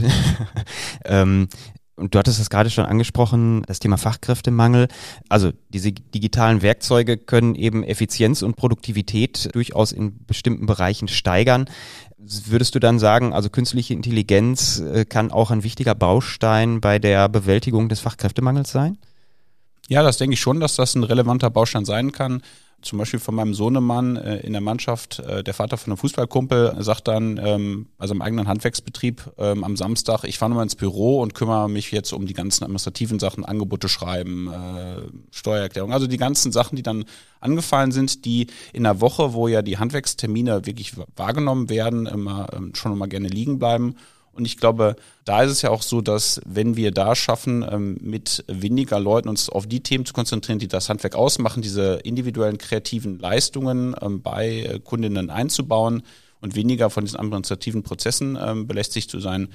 ähm, 1.05 1.47
und 1.99 2.15
du 2.15 2.19
hattest 2.19 2.39
es 2.39 2.49
gerade 2.49 2.69
schon 2.69 2.85
angesprochen, 2.85 3.63
das 3.67 3.79
Thema 3.79 3.97
Fachkräftemangel. 3.97 4.87
Also 5.27 5.51
diese 5.69 5.91
digitalen 5.91 6.61
Werkzeuge 6.61 7.17
können 7.17 7.55
eben 7.55 7.83
Effizienz 7.83 8.41
und 8.41 8.55
Produktivität 8.55 9.53
durchaus 9.53 9.91
in 9.91 10.25
bestimmten 10.25 10.65
Bereichen 10.65 11.07
steigern. 11.07 11.69
Würdest 12.17 12.75
du 12.75 12.79
dann 12.79 12.99
sagen, 12.99 13.33
also 13.33 13.49
künstliche 13.49 13.93
Intelligenz 13.93 14.79
äh, 14.79 15.05
kann 15.05 15.31
auch 15.31 15.51
ein 15.51 15.63
wichtiger 15.63 15.95
Baustein 15.95 16.81
bei 16.81 16.99
der 16.99 17.29
Bewältigung 17.29 17.89
des 17.89 17.99
Fachkräftemangels 17.99 18.71
sein? 18.71 18.97
Ja, 19.87 20.03
das 20.03 20.17
denke 20.17 20.33
ich 20.33 20.39
schon, 20.39 20.59
dass 20.59 20.75
das 20.75 20.95
ein 20.95 21.03
relevanter 21.03 21.49
Baustein 21.49 21.85
sein 21.85 22.11
kann 22.11 22.41
zum 22.81 22.99
Beispiel 22.99 23.19
von 23.19 23.35
meinem 23.35 23.53
Sohnemann 23.53 24.15
äh, 24.15 24.37
in 24.37 24.53
der 24.53 24.61
Mannschaft, 24.61 25.19
äh, 25.19 25.43
der 25.43 25.53
Vater 25.53 25.77
von 25.77 25.91
einem 25.91 25.97
Fußballkumpel, 25.97 26.75
sagt 26.79 27.07
dann, 27.07 27.39
ähm, 27.43 27.87
also 27.97 28.13
im 28.13 28.21
eigenen 28.21 28.47
Handwerksbetrieb 28.47 29.31
ähm, 29.37 29.63
am 29.63 29.75
Samstag, 29.75 30.23
ich 30.23 30.37
fahre 30.37 30.49
nochmal 30.49 30.63
ins 30.63 30.75
Büro 30.75 31.21
und 31.21 31.33
kümmere 31.33 31.69
mich 31.69 31.91
jetzt 31.91 32.13
um 32.13 32.25
die 32.25 32.33
ganzen 32.33 32.63
administrativen 32.63 33.19
Sachen, 33.19 33.45
Angebote 33.45 33.89
schreiben, 33.89 34.47
äh, 34.47 35.01
Steuererklärung, 35.31 35.93
also 35.93 36.07
die 36.07 36.17
ganzen 36.17 36.51
Sachen, 36.51 36.75
die 36.75 36.83
dann 36.83 37.05
angefallen 37.39 37.91
sind, 37.91 38.25
die 38.25 38.47
in 38.73 38.83
der 38.83 39.01
Woche, 39.01 39.33
wo 39.33 39.47
ja 39.47 39.61
die 39.61 39.77
Handwerkstermine 39.77 40.65
wirklich 40.65 40.93
wahrgenommen 41.15 41.69
werden, 41.69 42.05
immer 42.05 42.47
ähm, 42.53 42.73
schon 42.75 42.93
immer 42.93 43.07
gerne 43.07 43.27
liegen 43.27 43.59
bleiben. 43.59 43.95
Und 44.31 44.45
ich 44.45 44.57
glaube, 44.57 44.95
da 45.25 45.43
ist 45.43 45.51
es 45.51 45.61
ja 45.61 45.69
auch 45.69 45.81
so, 45.81 46.01
dass 46.01 46.39
wenn 46.45 46.75
wir 46.75 46.91
da 46.91 47.15
schaffen, 47.15 47.65
ähm, 47.69 47.97
mit 48.01 48.43
weniger 48.47 48.99
Leuten 48.99 49.29
uns 49.29 49.49
auf 49.49 49.67
die 49.67 49.81
Themen 49.81 50.05
zu 50.05 50.13
konzentrieren, 50.13 50.59
die 50.59 50.67
das 50.67 50.89
Handwerk 50.89 51.15
ausmachen, 51.15 51.61
diese 51.61 51.95
individuellen 52.03 52.57
kreativen 52.57 53.19
Leistungen 53.19 53.95
ähm, 54.01 54.21
bei 54.21 54.49
äh, 54.49 54.79
Kundinnen 54.79 55.29
einzubauen 55.29 56.03
und 56.41 56.55
weniger 56.55 56.89
von 56.89 57.05
diesen 57.05 57.19
administrativen 57.19 57.83
Prozessen 57.83 58.37
ähm, 58.41 58.67
belästigt 58.67 59.09
zu 59.09 59.19
sein, 59.19 59.49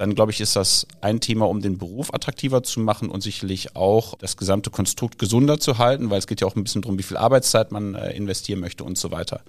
dann 0.00 0.14
glaube 0.14 0.32
ich, 0.32 0.40
ist 0.40 0.56
das 0.56 0.86
ein 1.02 1.20
Thema, 1.20 1.46
um 1.46 1.60
den 1.60 1.76
Beruf 1.76 2.14
attraktiver 2.14 2.62
zu 2.62 2.80
machen 2.80 3.10
und 3.10 3.22
sicherlich 3.22 3.76
auch 3.76 4.16
das 4.16 4.38
gesamte 4.38 4.70
Konstrukt 4.70 5.18
gesunder 5.18 5.60
zu 5.60 5.76
halten, 5.76 6.08
weil 6.08 6.18
es 6.18 6.26
geht 6.26 6.40
ja 6.40 6.46
auch 6.46 6.56
ein 6.56 6.64
bisschen 6.64 6.80
darum, 6.80 6.98
wie 6.98 7.02
viel 7.02 7.18
Arbeitszeit 7.18 7.70
man 7.70 7.94
äh, 7.94 8.12
investieren 8.12 8.60
möchte 8.60 8.82
und 8.82 8.96
so 8.96 9.10
weiter. 9.10 9.42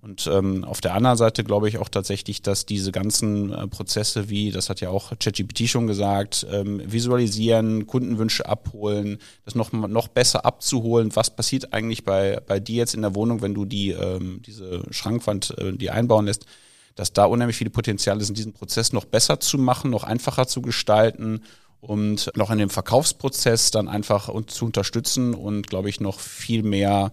Und 0.00 0.28
ähm, 0.32 0.64
auf 0.64 0.80
der 0.80 0.94
anderen 0.94 1.16
Seite 1.16 1.42
glaube 1.42 1.68
ich 1.68 1.78
auch 1.78 1.88
tatsächlich, 1.88 2.40
dass 2.40 2.66
diese 2.66 2.92
ganzen 2.92 3.52
äh, 3.52 3.66
Prozesse 3.66 4.28
wie, 4.28 4.52
das 4.52 4.70
hat 4.70 4.80
ja 4.80 4.90
auch 4.90 5.12
ChatGPT 5.18 5.68
schon 5.68 5.88
gesagt, 5.88 6.46
ähm, 6.50 6.80
visualisieren, 6.86 7.88
Kundenwünsche 7.88 8.46
abholen, 8.46 9.18
das 9.44 9.56
noch, 9.56 9.72
noch 9.72 10.06
besser 10.06 10.44
abzuholen, 10.44 11.16
was 11.16 11.34
passiert 11.34 11.72
eigentlich 11.72 12.04
bei, 12.04 12.40
bei 12.46 12.60
dir 12.60 12.76
jetzt 12.76 12.94
in 12.94 13.02
der 13.02 13.16
Wohnung, 13.16 13.42
wenn 13.42 13.54
du 13.54 13.64
die, 13.64 13.90
ähm, 13.90 14.40
diese 14.46 14.82
Schrankwand 14.92 15.58
äh, 15.58 15.72
die 15.72 15.90
einbauen 15.90 16.26
lässt, 16.26 16.46
dass 16.94 17.12
da 17.12 17.24
unheimlich 17.24 17.56
viele 17.56 17.70
Potenziale 17.70 18.22
sind, 18.22 18.38
diesen 18.38 18.52
Prozess 18.52 18.92
noch 18.92 19.04
besser 19.04 19.40
zu 19.40 19.58
machen, 19.58 19.90
noch 19.90 20.04
einfacher 20.04 20.46
zu 20.46 20.62
gestalten 20.62 21.42
und 21.80 22.30
noch 22.36 22.52
in 22.52 22.58
dem 22.58 22.70
Verkaufsprozess 22.70 23.72
dann 23.72 23.88
einfach 23.88 24.30
zu 24.46 24.64
unterstützen 24.64 25.34
und 25.34 25.66
glaube 25.66 25.88
ich 25.88 25.98
noch 25.98 26.20
viel 26.20 26.62
mehr 26.62 27.12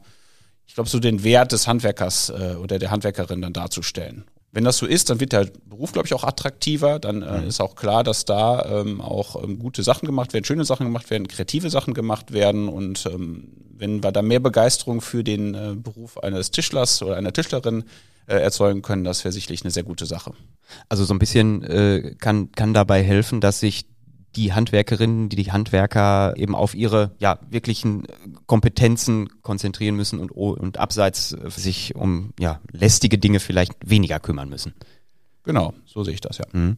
ich 0.68 0.76
glaube, 0.76 0.90
so 0.90 1.00
den 1.00 1.24
Wert 1.24 1.52
des 1.52 1.68
Handwerkers 1.68 2.30
äh, 2.30 2.56
oder 2.56 2.80
der 2.80 2.92
Handwerkerin 2.92 3.42
dann 3.42 3.54
darzustellen. 3.54 4.26
Wenn 4.52 4.64
das 4.64 4.78
so 4.78 4.86
ist, 4.86 5.10
dann 5.10 5.20
wird 5.20 5.34
der 5.34 5.50
Beruf, 5.66 5.92
glaube 5.92 6.06
ich, 6.06 6.14
auch 6.14 6.24
attraktiver. 6.24 6.98
Dann 6.98 7.22
äh, 7.22 7.42
mhm. 7.42 7.48
ist 7.48 7.60
auch 7.60 7.76
klar, 7.76 8.06
dass 8.06 8.24
da 8.24 8.82
ähm, 8.82 9.02
auch 9.02 9.44
ähm, 9.44 9.60
gute 9.60 9.84
Sachen 9.84 10.06
gemacht 10.06 10.34
werden, 10.34 10.46
schöne 10.46 10.64
Sachen 10.64 10.86
gemacht 10.86 11.10
werden, 11.10 11.28
kreative 11.28 11.70
Sachen 11.70 11.94
gemacht 11.94 12.32
werden. 12.32 12.70
Und 12.70 13.06
ähm, 13.06 13.50
wenn 13.78 14.02
wir 14.02 14.14
da 14.14 14.22
mehr 14.22 14.40
Begeisterung 14.40 15.02
für 15.02 15.26
den 15.26 15.56
äh, 15.56 15.76
Beruf 15.76 16.18
eines 16.20 16.52
Tischlers 16.52 17.02
oder 17.04 17.18
einer 17.18 17.34
Tischlerin 17.34 17.84
äh, 18.28 18.38
erzeugen 18.38 18.82
können, 18.82 19.04
das 19.04 19.26
wäre 19.26 19.34
sicherlich 19.34 19.64
eine 19.64 19.72
sehr 19.72 19.84
gute 19.84 20.06
Sache. 20.06 20.32
Also 20.88 21.04
so 21.04 21.14
ein 21.14 21.20
bisschen 21.20 21.62
äh, 21.64 22.16
kann, 22.18 22.54
kann 22.54 22.74
dabei 22.74 23.04
helfen, 23.04 23.42
dass 23.42 23.60
sich 23.60 23.86
die 24.36 24.54
Handwerkerinnen, 24.54 25.30
die 25.30 25.36
die 25.36 25.52
Handwerker 25.52 26.34
eben 26.38 26.56
auf 26.56 26.76
ihre 26.76 27.12
ja 27.20 27.40
wirklichen 27.50 28.08
Kompetenzen 28.46 29.30
konzentrieren 29.42 29.96
müssen 29.96 30.20
und, 30.20 30.32
und 30.32 30.78
abseits 30.78 31.34
äh, 31.34 31.50
sich 31.50 31.96
um 31.96 32.34
ja 32.40 32.60
lästige 32.72 33.18
Dinge 33.18 33.40
vielleicht 33.40 33.74
weniger 33.86 34.20
kümmern 34.20 34.50
müssen. 34.50 34.74
Genau, 35.44 35.74
so 35.86 36.04
sehe 36.04 36.14
ich 36.14 36.22
das 36.22 36.38
ja. 36.38 36.46
Mhm. 36.52 36.78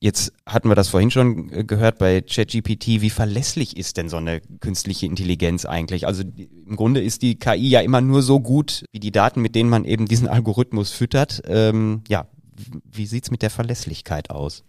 Jetzt 0.00 0.32
hatten 0.46 0.70
wir 0.70 0.74
das 0.74 0.88
vorhin 0.88 1.10
schon 1.10 1.52
äh, 1.52 1.64
gehört 1.64 1.98
bei 1.98 2.22
ChatGPT. 2.22 3.02
Wie 3.02 3.10
verlässlich 3.10 3.76
ist 3.76 3.96
denn 3.96 4.08
so 4.08 4.16
eine 4.16 4.40
künstliche 4.60 5.06
Intelligenz 5.06 5.64
eigentlich? 5.66 6.06
Also 6.06 6.22
im 6.22 6.76
Grunde 6.76 7.02
ist 7.02 7.22
die 7.22 7.38
KI 7.38 7.68
ja 7.68 7.80
immer 7.80 8.00
nur 8.00 8.22
so 8.22 8.40
gut 8.40 8.84
wie 8.92 9.00
die 9.00 9.12
Daten, 9.12 9.42
mit 9.42 9.54
denen 9.54 9.70
man 9.70 9.84
eben 9.84 10.06
diesen 10.06 10.26
Algorithmus 10.26 10.90
füttert. 10.90 11.42
Ähm, 11.46 12.02
ja, 12.08 12.26
wie 12.90 13.06
sieht's 13.06 13.30
mit 13.30 13.42
der 13.42 13.50
Verlässlichkeit 13.50 14.30
aus? 14.30 14.64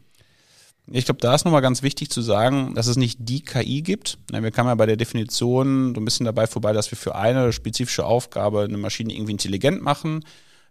Ich 0.91 1.05
glaube, 1.05 1.21
da 1.21 1.33
ist 1.33 1.45
nochmal 1.45 1.61
ganz 1.61 1.81
wichtig 1.81 2.09
zu 2.09 2.21
sagen, 2.21 2.75
dass 2.75 2.87
es 2.87 2.97
nicht 2.97 3.19
die 3.21 3.41
KI 3.41 3.81
gibt. 3.81 4.17
Wir 4.31 4.51
kamen 4.51 4.67
ja 4.67 4.75
bei 4.75 4.85
der 4.85 4.97
Definition 4.97 5.95
so 5.95 6.01
ein 6.01 6.05
bisschen 6.05 6.25
dabei 6.25 6.45
vorbei, 6.45 6.73
dass 6.73 6.91
wir 6.91 6.97
für 6.97 7.15
eine 7.15 7.53
spezifische 7.53 8.05
Aufgabe 8.05 8.63
eine 8.63 8.77
Maschine 8.77 9.13
irgendwie 9.13 9.31
intelligent 9.31 9.81
machen. 9.81 10.25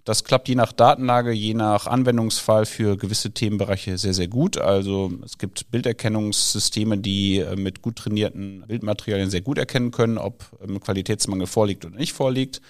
Das 0.04 0.25
klappt 0.25 0.49
je 0.49 0.57
nach 0.57 0.73
Datenlage, 0.73 1.31
je 1.31 1.54
nach 1.54 1.87
Anwendungsfall 1.87 2.66
für 2.66 2.97
gewisse 2.97 3.31
Themenbereiche 3.31 3.97
sehr, 3.99 4.14
sehr 4.14 4.26
gut. 4.26 4.59
Also 4.59 5.12
es 5.25 5.38
gibt 5.38 5.71
Bilderkennungssysteme, 5.71 6.99
die 6.99 7.38
äh, 7.38 7.54
mit 7.54 7.83
gut 7.83 7.97
trainierten 7.97 8.64
Bildmaterialien 8.66 9.31
sehr 9.31 9.42
gut 9.42 9.59
erkennen 9.59 9.92
können, 9.92 10.19
ob 10.19 10.45
ähm, 10.62 10.81
Qualitätsmangel 10.81 11.47
vorliegt 11.47 11.85
oder 11.85 11.97
nicht 11.97 12.14
vorliegt. 12.14 12.61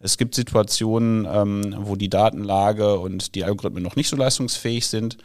Es 0.00 0.16
gibt 0.16 0.34
Situationen, 0.34 1.28
ähm, 1.30 1.74
wo 1.80 1.96
die 1.96 2.08
Datenlage 2.08 2.98
und 2.98 3.34
die 3.34 3.44
Algorithmen 3.44 3.82
noch 3.82 3.96
nicht 3.96 4.08
so 4.08 4.16
leistungsfähig 4.16 4.86
sind. 4.86 5.18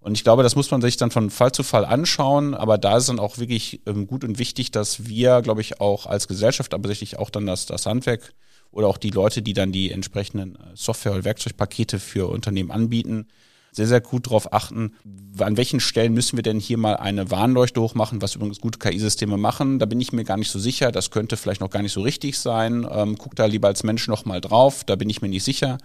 Und 0.00 0.14
ich 0.14 0.24
glaube, 0.24 0.42
das 0.42 0.56
muss 0.56 0.70
man 0.70 0.80
sich 0.80 0.96
dann 0.96 1.10
von 1.10 1.30
Fall 1.30 1.52
zu 1.52 1.62
Fall 1.62 1.84
anschauen. 1.84 2.54
Aber 2.54 2.78
da 2.78 2.96
ist 2.96 3.08
dann 3.08 3.18
auch 3.18 3.38
wirklich 3.38 3.82
ähm, 3.86 4.06
gut 4.06 4.24
und 4.24 4.38
wichtig, 4.38 4.70
dass 4.70 5.06
wir, 5.06 5.42
glaube 5.42 5.60
ich, 5.60 5.80
auch 5.80 6.06
als 6.06 6.26
Gesellschaft, 6.26 6.72
aber 6.72 6.88
sicherlich 6.88 7.18
auch 7.18 7.30
dann 7.30 7.46
das, 7.46 7.66
das 7.66 7.86
Handwerk 7.86 8.32
oder 8.70 8.88
auch 8.88 8.98
die 8.98 9.10
Leute, 9.10 9.42
die 9.42 9.52
dann 9.52 9.72
die 9.72 9.90
entsprechenden 9.90 10.56
äh, 10.56 10.58
Software- 10.74 11.12
oder 11.12 11.24
Werkzeugpakete 11.24 11.98
für 11.98 12.30
Unternehmen 12.30 12.70
anbieten, 12.70 13.26
sehr, 13.72 13.86
sehr 13.86 14.00
gut 14.00 14.26
darauf 14.26 14.52
achten, 14.52 14.94
an 15.38 15.56
welchen 15.56 15.80
Stellen 15.80 16.12
müssen 16.12 16.36
wir 16.36 16.42
denn 16.42 16.58
hier 16.58 16.76
mal 16.76 16.96
eine 16.96 17.30
Warnleuchte 17.30 17.80
hochmachen, 17.80 18.20
was 18.20 18.34
übrigens 18.34 18.60
gute 18.60 18.78
KI-Systeme 18.78 19.36
machen. 19.36 19.78
Da 19.78 19.86
bin 19.86 20.00
ich 20.00 20.12
mir 20.12 20.24
gar 20.24 20.36
nicht 20.36 20.50
so 20.50 20.58
sicher. 20.58 20.90
Das 20.90 21.10
könnte 21.10 21.36
vielleicht 21.36 21.60
noch 21.60 21.70
gar 21.70 21.82
nicht 21.82 21.92
so 21.92 22.00
richtig 22.00 22.38
sein. 22.38 22.86
Ähm, 22.90 23.16
guck 23.16 23.36
da 23.36 23.46
lieber 23.46 23.68
als 23.68 23.84
Mensch 23.84 24.08
noch 24.08 24.24
mal 24.24 24.40
drauf. 24.40 24.82
Da 24.84 24.96
bin 24.96 25.08
ich 25.08 25.22
mir 25.22 25.28
nicht 25.28 25.44
sicher. 25.44 25.78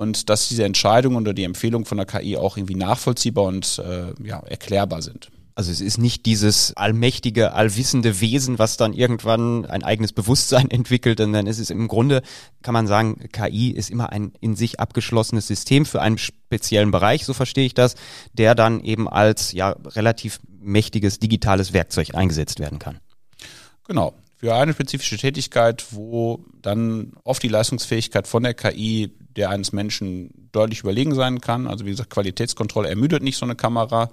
Und 0.00 0.30
dass 0.30 0.48
diese 0.48 0.64
Entscheidungen 0.64 1.18
oder 1.18 1.34
die 1.34 1.44
Empfehlungen 1.44 1.84
von 1.84 1.98
der 1.98 2.06
KI 2.06 2.38
auch 2.38 2.56
irgendwie 2.56 2.74
nachvollziehbar 2.74 3.44
und 3.44 3.82
äh, 3.84 4.14
ja, 4.26 4.38
erklärbar 4.38 5.02
sind. 5.02 5.30
Also 5.54 5.70
es 5.70 5.82
ist 5.82 5.98
nicht 5.98 6.24
dieses 6.24 6.74
allmächtige, 6.74 7.52
allwissende 7.52 8.18
Wesen, 8.22 8.58
was 8.58 8.78
dann 8.78 8.94
irgendwann 8.94 9.66
ein 9.66 9.82
eigenes 9.82 10.14
Bewusstsein 10.14 10.70
entwickelt, 10.70 11.18
sondern 11.18 11.46
es 11.46 11.58
ist 11.58 11.70
im 11.70 11.86
Grunde, 11.86 12.22
kann 12.62 12.72
man 12.72 12.86
sagen, 12.86 13.28
KI 13.30 13.72
ist 13.72 13.90
immer 13.90 14.10
ein 14.10 14.32
in 14.40 14.56
sich 14.56 14.80
abgeschlossenes 14.80 15.46
System 15.46 15.84
für 15.84 16.00
einen 16.00 16.16
speziellen 16.16 16.92
Bereich, 16.92 17.26
so 17.26 17.34
verstehe 17.34 17.66
ich 17.66 17.74
das, 17.74 17.94
der 18.32 18.54
dann 18.54 18.82
eben 18.82 19.06
als 19.06 19.52
ja 19.52 19.76
relativ 19.84 20.40
mächtiges 20.62 21.18
digitales 21.18 21.74
Werkzeug 21.74 22.14
eingesetzt 22.14 22.58
werden 22.58 22.78
kann. 22.78 23.00
Genau. 23.86 24.14
Für 24.36 24.54
eine 24.54 24.72
spezifische 24.72 25.18
Tätigkeit, 25.18 25.84
wo 25.90 26.42
dann 26.62 27.12
oft 27.22 27.42
die 27.42 27.48
Leistungsfähigkeit 27.48 28.26
von 28.26 28.42
der 28.42 28.54
KI 28.54 29.12
der 29.36 29.50
eines 29.50 29.72
Menschen 29.72 30.48
deutlich 30.52 30.80
überlegen 30.80 31.14
sein 31.14 31.40
kann. 31.40 31.66
Also 31.66 31.84
wie 31.86 31.90
gesagt, 31.90 32.10
Qualitätskontrolle 32.10 32.88
ermüdet 32.88 33.22
nicht 33.22 33.36
so 33.36 33.44
eine 33.44 33.56
Kamera 33.56 34.10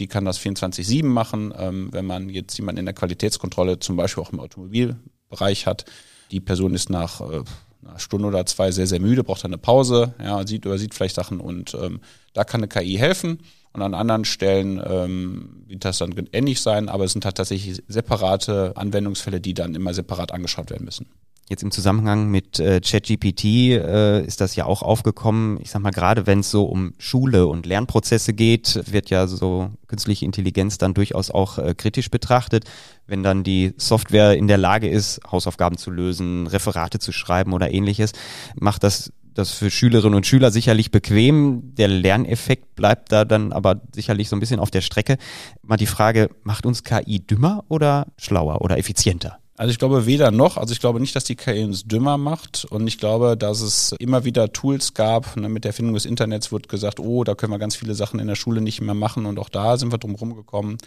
die 0.00 0.06
kann 0.06 0.24
das 0.24 0.40
24-7 0.40 1.04
machen. 1.04 1.52
Ähm, 1.56 1.88
wenn 1.92 2.06
man 2.06 2.28
jetzt 2.28 2.56
jemanden 2.56 2.80
in 2.80 2.86
der 2.86 2.94
Qualitätskontrolle 2.94 3.78
zum 3.78 3.96
Beispiel 3.96 4.22
auch 4.22 4.32
im 4.32 4.40
Automobilbereich 4.40 5.66
hat, 5.66 5.84
die 6.30 6.40
Person 6.40 6.74
ist 6.74 6.90
nach 6.90 7.20
äh, 7.20 7.42
einer 7.82 7.98
Stunde 7.98 8.28
oder 8.28 8.46
zwei 8.46 8.72
sehr, 8.72 8.86
sehr 8.86 9.00
müde, 9.00 9.24
braucht 9.24 9.44
eine 9.44 9.58
Pause, 9.58 10.14
ja, 10.22 10.46
sieht, 10.46 10.64
übersieht 10.64 10.94
vielleicht 10.94 11.14
Sachen 11.14 11.40
und 11.40 11.74
ähm, 11.74 12.00
da 12.32 12.44
kann 12.44 12.60
eine 12.60 12.68
KI 12.68 12.96
helfen. 12.96 13.38
Und 13.72 13.82
an 13.82 13.94
anderen 13.94 14.24
Stellen 14.24 14.82
ähm, 14.84 15.62
wird 15.68 15.84
das 15.84 15.98
dann 15.98 16.12
ähnlich 16.32 16.60
sein, 16.60 16.88
aber 16.88 17.04
es 17.04 17.12
sind 17.12 17.24
halt 17.24 17.36
tatsächlich 17.36 17.80
separate 17.86 18.72
Anwendungsfälle, 18.76 19.40
die 19.40 19.54
dann 19.54 19.76
immer 19.76 19.94
separat 19.94 20.32
angeschaut 20.32 20.70
werden 20.70 20.84
müssen. 20.84 21.06
Jetzt 21.50 21.64
im 21.64 21.72
Zusammenhang 21.72 22.30
mit 22.30 22.60
äh, 22.60 22.80
ChatGPT 22.80 23.44
äh, 23.44 24.24
ist 24.24 24.40
das 24.40 24.54
ja 24.54 24.66
auch 24.66 24.82
aufgekommen. 24.82 25.58
Ich 25.60 25.72
sag 25.72 25.82
mal, 25.82 25.90
gerade 25.90 26.28
wenn 26.28 26.40
es 26.40 26.50
so 26.52 26.62
um 26.62 26.92
Schule 26.96 27.48
und 27.48 27.66
Lernprozesse 27.66 28.34
geht, 28.34 28.80
wird 28.88 29.10
ja 29.10 29.26
so 29.26 29.70
künstliche 29.88 30.26
Intelligenz 30.26 30.78
dann 30.78 30.94
durchaus 30.94 31.32
auch 31.32 31.58
äh, 31.58 31.74
kritisch 31.74 32.08
betrachtet. 32.08 32.66
Wenn 33.08 33.24
dann 33.24 33.42
die 33.42 33.74
Software 33.78 34.36
in 34.36 34.46
der 34.46 34.58
Lage 34.58 34.88
ist, 34.88 35.20
Hausaufgaben 35.28 35.76
zu 35.76 35.90
lösen, 35.90 36.46
Referate 36.46 37.00
zu 37.00 37.10
schreiben 37.10 37.52
oder 37.52 37.72
ähnliches, 37.72 38.12
macht 38.54 38.84
das 38.84 39.12
das 39.34 39.52
für 39.52 39.70
Schülerinnen 39.70 40.14
und 40.14 40.26
Schüler 40.26 40.52
sicherlich 40.52 40.92
bequem. 40.92 41.74
Der 41.74 41.88
Lerneffekt 41.88 42.76
bleibt 42.76 43.10
da 43.10 43.24
dann 43.24 43.52
aber 43.52 43.80
sicherlich 43.92 44.28
so 44.28 44.36
ein 44.36 44.40
bisschen 44.40 44.60
auf 44.60 44.70
der 44.70 44.82
Strecke. 44.82 45.18
Mal 45.62 45.76
die 45.76 45.86
Frage, 45.86 46.30
macht 46.44 46.64
uns 46.64 46.84
KI 46.84 47.26
dümmer 47.26 47.64
oder 47.68 48.06
schlauer 48.18 48.60
oder 48.60 48.78
effizienter? 48.78 49.38
Also 49.60 49.72
ich 49.72 49.78
glaube 49.78 50.06
weder 50.06 50.30
noch. 50.30 50.56
Also 50.56 50.72
ich 50.72 50.80
glaube 50.80 51.00
nicht, 51.00 51.14
dass 51.14 51.24
die 51.24 51.36
KI 51.36 51.64
uns 51.64 51.84
dümmer 51.84 52.16
macht. 52.16 52.64
Und 52.70 52.86
ich 52.86 52.96
glaube, 52.96 53.36
dass 53.36 53.60
es 53.60 53.94
immer 53.98 54.24
wieder 54.24 54.54
Tools 54.54 54.94
gab. 54.94 55.36
Ne, 55.36 55.50
mit 55.50 55.64
der 55.64 55.68
Erfindung 55.68 55.92
des 55.92 56.06
Internets 56.06 56.50
wird 56.50 56.70
gesagt, 56.70 56.98
oh, 56.98 57.24
da 57.24 57.34
können 57.34 57.52
wir 57.52 57.58
ganz 57.58 57.76
viele 57.76 57.94
Sachen 57.94 58.20
in 58.20 58.26
der 58.26 58.36
Schule 58.36 58.62
nicht 58.62 58.80
mehr 58.80 58.94
machen. 58.94 59.26
Und 59.26 59.38
auch 59.38 59.50
da 59.50 59.76
sind 59.76 59.92
wir 59.92 59.98
drum 59.98 60.14
rumgekommen. 60.14 60.78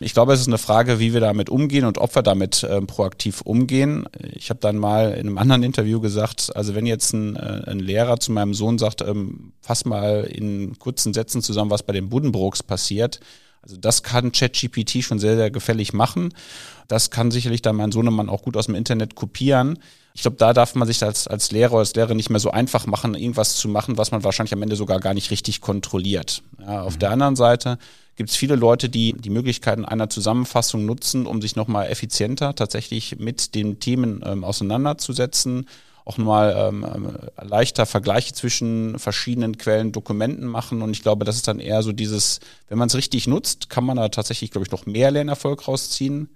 Ich 0.00 0.14
glaube, 0.14 0.32
es 0.32 0.40
ist 0.40 0.46
eine 0.46 0.56
Frage, 0.56 0.98
wie 0.98 1.12
wir 1.12 1.20
damit 1.20 1.50
umgehen 1.50 1.84
und 1.84 1.98
ob 1.98 2.14
wir 2.14 2.22
damit 2.22 2.66
ähm, 2.66 2.86
proaktiv 2.86 3.42
umgehen. 3.42 4.08
Ich 4.32 4.48
habe 4.48 4.60
dann 4.60 4.78
mal 4.78 5.12
in 5.12 5.26
einem 5.26 5.36
anderen 5.36 5.62
Interview 5.62 6.00
gesagt, 6.00 6.56
also 6.56 6.74
wenn 6.74 6.86
jetzt 6.86 7.12
ein, 7.12 7.36
äh, 7.36 7.64
ein 7.66 7.80
Lehrer 7.80 8.18
zu 8.18 8.32
meinem 8.32 8.54
Sohn 8.54 8.78
sagt, 8.78 9.02
ähm, 9.02 9.52
fass 9.60 9.84
mal 9.84 10.24
in 10.24 10.78
kurzen 10.78 11.12
Sätzen 11.12 11.42
zusammen, 11.42 11.70
was 11.70 11.82
bei 11.82 11.92
den 11.92 12.08
Buddenbrooks 12.08 12.62
passiert, 12.62 13.20
also 13.66 13.78
das 13.78 14.04
kann 14.04 14.30
ChatGPT 14.30 15.02
schon 15.02 15.18
sehr, 15.18 15.36
sehr 15.36 15.50
gefällig 15.50 15.92
machen. 15.92 16.32
Das 16.86 17.10
kann 17.10 17.32
sicherlich 17.32 17.62
dann 17.62 17.74
mein 17.74 17.90
Sohnemann 17.90 18.28
auch 18.28 18.42
gut 18.42 18.56
aus 18.56 18.66
dem 18.66 18.76
Internet 18.76 19.16
kopieren. 19.16 19.78
Ich 20.14 20.22
glaube, 20.22 20.36
da 20.36 20.52
darf 20.52 20.76
man 20.76 20.86
sich 20.86 21.02
als, 21.02 21.26
als 21.26 21.50
Lehrer 21.50 21.72
oder 21.72 21.80
als 21.80 21.94
Lehrerin 21.94 22.16
nicht 22.16 22.30
mehr 22.30 22.38
so 22.38 22.50
einfach 22.50 22.86
machen, 22.86 23.14
irgendwas 23.14 23.56
zu 23.56 23.68
machen, 23.68 23.98
was 23.98 24.12
man 24.12 24.22
wahrscheinlich 24.22 24.54
am 24.54 24.62
Ende 24.62 24.76
sogar 24.76 25.00
gar 25.00 25.14
nicht 25.14 25.30
richtig 25.30 25.60
kontrolliert. 25.60 26.42
Ja, 26.60 26.82
auf 26.82 26.94
mhm. 26.94 26.98
der 27.00 27.10
anderen 27.10 27.36
Seite 27.36 27.78
gibt 28.14 28.30
es 28.30 28.36
viele 28.36 28.54
Leute, 28.54 28.88
die 28.88 29.12
die 29.12 29.30
Möglichkeiten 29.30 29.84
einer 29.84 30.08
Zusammenfassung 30.08 30.86
nutzen, 30.86 31.26
um 31.26 31.42
sich 31.42 31.56
nochmal 31.56 31.88
effizienter 31.88 32.54
tatsächlich 32.54 33.18
mit 33.18 33.54
den 33.54 33.80
Themen 33.80 34.22
ähm, 34.24 34.44
auseinanderzusetzen, 34.44 35.66
auch 36.06 36.18
mal 36.18 36.54
ähm, 36.56 36.86
ähm, 36.94 37.18
leichter 37.42 37.84
Vergleiche 37.84 38.32
zwischen 38.32 38.96
verschiedenen 38.98 39.58
Quellen, 39.58 39.90
Dokumenten 39.90 40.46
machen. 40.46 40.80
Und 40.80 40.92
ich 40.92 41.02
glaube, 41.02 41.24
das 41.24 41.34
ist 41.34 41.48
dann 41.48 41.58
eher 41.58 41.82
so 41.82 41.90
dieses, 41.90 42.38
wenn 42.68 42.78
man 42.78 42.86
es 42.86 42.94
richtig 42.94 43.26
nutzt, 43.26 43.68
kann 43.70 43.84
man 43.84 43.96
da 43.96 44.08
tatsächlich, 44.08 44.52
glaube 44.52 44.64
ich, 44.64 44.70
noch 44.70 44.86
mehr 44.86 45.10
Lernerfolg 45.10 45.66
rausziehen. 45.66 46.28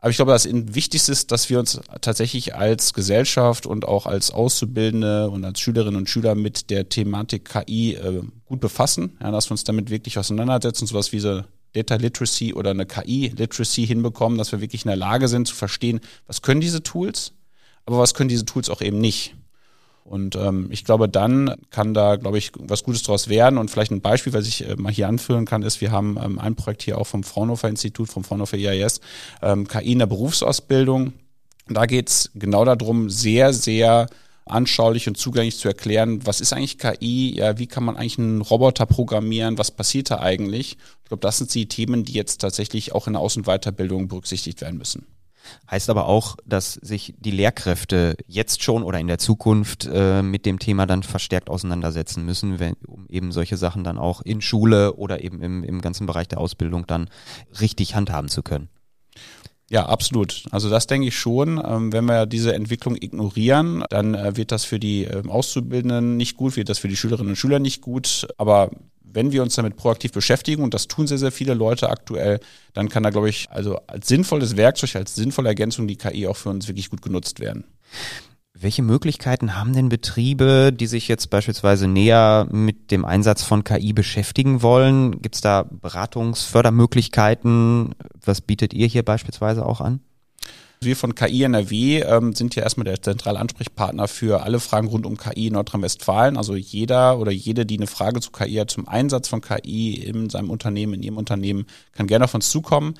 Aber 0.00 0.10
ich 0.10 0.16
glaube, 0.16 0.32
das 0.32 0.46
Wichtigste 0.50 1.12
ist, 1.12 1.32
dass 1.32 1.48
wir 1.48 1.58
uns 1.58 1.80
tatsächlich 2.02 2.54
als 2.54 2.92
Gesellschaft 2.92 3.64
und 3.64 3.86
auch 3.88 4.04
als 4.04 4.30
Auszubildende 4.30 5.30
und 5.30 5.46
als 5.46 5.60
Schülerinnen 5.60 5.96
und 5.96 6.08
Schüler 6.08 6.34
mit 6.34 6.68
der 6.68 6.90
Thematik 6.90 7.46
KI 7.46 7.94
äh, 7.94 8.22
gut 8.46 8.60
befassen, 8.60 9.16
ja, 9.22 9.30
dass 9.30 9.48
wir 9.48 9.52
uns 9.52 9.64
damit 9.64 9.88
wirklich 9.88 10.18
auseinandersetzen, 10.18 10.86
sowas 10.86 11.12
wie 11.12 11.20
so 11.20 11.42
Data 11.72 11.94
Literacy 11.94 12.52
oder 12.52 12.70
eine 12.70 12.84
KI 12.84 13.32
Literacy 13.34 13.86
hinbekommen, 13.86 14.36
dass 14.36 14.52
wir 14.52 14.60
wirklich 14.60 14.84
in 14.84 14.88
der 14.88 14.96
Lage 14.96 15.26
sind 15.26 15.48
zu 15.48 15.54
verstehen, 15.54 16.00
was 16.26 16.42
können 16.42 16.60
diese 16.60 16.82
Tools, 16.82 17.32
aber 17.90 17.98
was 17.98 18.14
können 18.14 18.28
diese 18.28 18.44
Tools 18.44 18.70
auch 18.70 18.80
eben 18.80 19.00
nicht. 19.00 19.34
Und 20.04 20.34
ähm, 20.34 20.68
ich 20.70 20.84
glaube, 20.84 21.08
dann 21.08 21.54
kann 21.70 21.94
da, 21.94 22.16
glaube 22.16 22.38
ich, 22.38 22.52
was 22.58 22.84
Gutes 22.84 23.02
draus 23.02 23.28
werden. 23.28 23.58
Und 23.58 23.70
vielleicht 23.70 23.92
ein 23.92 24.00
Beispiel, 24.00 24.32
was 24.32 24.46
ich 24.46 24.68
äh, 24.68 24.76
mal 24.76 24.92
hier 24.92 25.08
anführen 25.08 25.44
kann, 25.44 25.62
ist, 25.62 25.80
wir 25.80 25.92
haben 25.92 26.18
ähm, 26.22 26.38
ein 26.38 26.56
Projekt 26.56 26.82
hier 26.82 26.98
auch 26.98 27.06
vom 27.06 27.22
Fraunhofer 27.22 27.68
Institut, 27.68 28.08
vom 28.08 28.24
Fraunhofer 28.24 28.56
IAS, 28.56 29.00
ähm, 29.42 29.68
KI 29.68 29.92
in 29.92 29.98
der 29.98 30.06
Berufsausbildung. 30.06 31.12
Und 31.68 31.74
da 31.76 31.86
geht 31.86 32.08
es 32.08 32.30
genau 32.34 32.64
darum, 32.64 33.10
sehr, 33.10 33.52
sehr 33.52 34.08
anschaulich 34.46 35.06
und 35.06 35.16
zugänglich 35.16 35.58
zu 35.58 35.68
erklären, 35.68 36.26
was 36.26 36.40
ist 36.40 36.52
eigentlich 36.52 36.78
KI, 36.78 37.36
ja, 37.36 37.58
wie 37.58 37.66
kann 37.66 37.84
man 37.84 37.96
eigentlich 37.96 38.18
einen 38.18 38.40
Roboter 38.40 38.86
programmieren, 38.86 39.58
was 39.58 39.70
passiert 39.70 40.10
da 40.10 40.18
eigentlich. 40.18 40.76
Ich 41.02 41.08
glaube, 41.08 41.20
das 41.20 41.38
sind 41.38 41.54
die 41.54 41.66
Themen, 41.66 42.04
die 42.04 42.14
jetzt 42.14 42.40
tatsächlich 42.40 42.92
auch 42.92 43.06
in 43.06 43.12
der 43.12 43.22
Aus- 43.22 43.36
und 43.36 43.46
Weiterbildung 43.46 44.08
berücksichtigt 44.08 44.60
werden 44.60 44.78
müssen. 44.78 45.06
Heißt 45.70 45.90
aber 45.90 46.06
auch, 46.06 46.36
dass 46.44 46.74
sich 46.74 47.14
die 47.18 47.30
Lehrkräfte 47.30 48.16
jetzt 48.26 48.62
schon 48.62 48.82
oder 48.82 49.00
in 49.00 49.06
der 49.06 49.18
Zukunft 49.18 49.88
äh, 49.92 50.22
mit 50.22 50.46
dem 50.46 50.58
Thema 50.58 50.86
dann 50.86 51.02
verstärkt 51.02 51.50
auseinandersetzen 51.50 52.24
müssen, 52.24 52.58
wenn, 52.58 52.74
um 52.86 53.06
eben 53.08 53.32
solche 53.32 53.56
Sachen 53.56 53.84
dann 53.84 53.98
auch 53.98 54.22
in 54.22 54.40
Schule 54.40 54.94
oder 54.94 55.22
eben 55.24 55.42
im, 55.42 55.64
im 55.64 55.80
ganzen 55.80 56.06
Bereich 56.06 56.28
der 56.28 56.38
Ausbildung 56.38 56.86
dann 56.86 57.08
richtig 57.60 57.94
handhaben 57.94 58.28
zu 58.28 58.42
können. 58.42 58.68
Ja, 59.70 59.86
absolut. 59.86 60.46
Also 60.50 60.68
das 60.68 60.88
denke 60.88 61.06
ich 61.06 61.16
schon. 61.16 61.62
Ähm, 61.64 61.92
wenn 61.92 62.04
wir 62.06 62.26
diese 62.26 62.54
Entwicklung 62.54 62.96
ignorieren, 62.96 63.84
dann 63.88 64.14
äh, 64.14 64.36
wird 64.36 64.50
das 64.50 64.64
für 64.64 64.80
die 64.80 65.04
ähm, 65.04 65.30
Auszubildenden 65.30 66.16
nicht 66.16 66.36
gut, 66.36 66.56
wird 66.56 66.68
das 66.68 66.80
für 66.80 66.88
die 66.88 66.96
Schülerinnen 66.96 67.30
und 67.30 67.36
Schüler 67.36 67.60
nicht 67.60 67.80
gut. 67.80 68.26
Aber 68.36 68.72
wenn 69.12 69.32
wir 69.32 69.42
uns 69.42 69.54
damit 69.54 69.76
proaktiv 69.76 70.12
beschäftigen, 70.12 70.62
und 70.62 70.74
das 70.74 70.88
tun 70.88 71.06
sehr, 71.06 71.18
sehr 71.18 71.32
viele 71.32 71.54
Leute 71.54 71.90
aktuell, 71.90 72.40
dann 72.72 72.88
kann 72.88 73.02
da, 73.02 73.10
glaube 73.10 73.28
ich, 73.28 73.50
also 73.50 73.76
als 73.86 74.08
sinnvolles 74.08 74.56
Werkzeug, 74.56 74.96
als 74.96 75.14
sinnvolle 75.14 75.48
Ergänzung 75.48 75.88
die 75.88 75.96
KI 75.96 76.26
auch 76.26 76.36
für 76.36 76.50
uns 76.50 76.68
wirklich 76.68 76.90
gut 76.90 77.02
genutzt 77.02 77.40
werden. 77.40 77.64
Welche 78.62 78.82
Möglichkeiten 78.82 79.56
haben 79.56 79.72
denn 79.72 79.88
Betriebe, 79.88 80.70
die 80.70 80.86
sich 80.86 81.08
jetzt 81.08 81.30
beispielsweise 81.30 81.88
näher 81.88 82.46
mit 82.50 82.90
dem 82.90 83.06
Einsatz 83.06 83.42
von 83.42 83.64
KI 83.64 83.94
beschäftigen 83.94 84.60
wollen? 84.60 85.22
Gibt 85.22 85.36
es 85.36 85.40
da 85.40 85.62
Beratungsfördermöglichkeiten? 85.62 87.94
Was 88.22 88.42
bietet 88.42 88.74
ihr 88.74 88.86
hier 88.86 89.02
beispielsweise 89.02 89.64
auch 89.64 89.80
an? 89.80 90.00
Wir 90.82 90.96
von 90.96 91.14
KI 91.14 91.42
NRW 91.42 92.00
ähm, 92.04 92.34
sind 92.34 92.56
ja 92.56 92.62
erstmal 92.62 92.86
der 92.86 93.02
zentrale 93.02 93.38
Ansprechpartner 93.38 94.08
für 94.08 94.44
alle 94.44 94.60
Fragen 94.60 94.88
rund 94.88 95.04
um 95.04 95.18
KI 95.18 95.48
in 95.48 95.52
Nordrhein-Westfalen. 95.52 96.38
Also 96.38 96.56
jeder 96.56 97.18
oder 97.18 97.30
jede, 97.30 97.66
die 97.66 97.76
eine 97.76 97.86
Frage 97.86 98.20
zu 98.20 98.30
KI 98.30 98.54
hat, 98.54 98.70
zum 98.70 98.88
Einsatz 98.88 99.28
von 99.28 99.42
KI 99.42 99.96
in 99.96 100.30
seinem 100.30 100.48
Unternehmen, 100.48 100.94
in 100.94 101.02
ihrem 101.02 101.18
Unternehmen, 101.18 101.66
kann 101.92 102.06
gerne 102.06 102.24
auf 102.24 102.34
uns 102.34 102.48
zukommen. 102.48 102.94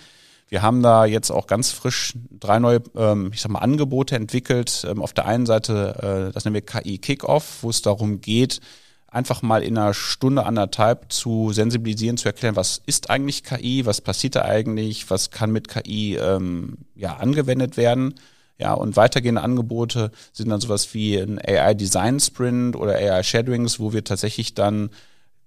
Wir 0.50 0.60
haben 0.60 0.82
da 0.82 1.06
jetzt 1.06 1.30
auch 1.30 1.46
ganz 1.46 1.70
frisch 1.70 2.12
drei 2.38 2.58
neue, 2.58 2.82
ähm, 2.94 3.30
ich 3.32 3.40
sag 3.40 3.50
mal, 3.50 3.60
Angebote 3.60 4.14
entwickelt. 4.14 4.84
Ähm, 4.86 5.00
auf 5.00 5.14
der 5.14 5.24
einen 5.24 5.46
Seite, 5.46 6.28
äh, 6.28 6.34
das 6.34 6.44
nennen 6.44 6.52
wir 6.52 6.60
KI 6.60 6.98
Kickoff, 6.98 7.62
wo 7.62 7.70
es 7.70 7.80
darum 7.80 8.20
geht, 8.20 8.60
einfach 9.10 9.42
mal 9.42 9.62
in 9.62 9.76
einer 9.76 9.94
Stunde, 9.94 10.46
anderthalb 10.46 11.12
zu 11.12 11.52
sensibilisieren, 11.52 12.16
zu 12.16 12.28
erklären, 12.28 12.56
was 12.56 12.80
ist 12.86 13.10
eigentlich 13.10 13.42
KI, 13.42 13.84
was 13.86 14.00
passiert 14.00 14.36
da 14.36 14.42
eigentlich, 14.42 15.10
was 15.10 15.30
kann 15.30 15.50
mit 15.50 15.68
KI 15.68 16.16
ähm, 16.16 16.78
ja, 16.94 17.16
angewendet 17.16 17.76
werden. 17.76 18.14
Ja, 18.58 18.74
und 18.74 18.96
weitergehende 18.96 19.40
Angebote 19.40 20.10
sind 20.32 20.50
dann 20.50 20.60
sowas 20.60 20.92
wie 20.92 21.16
ein 21.16 21.38
AI 21.38 21.74
Design 21.74 22.20
Sprint 22.20 22.76
oder 22.76 22.94
AI 22.94 23.22
Shadowings, 23.22 23.80
wo 23.80 23.92
wir 23.92 24.04
tatsächlich 24.04 24.54
dann 24.54 24.90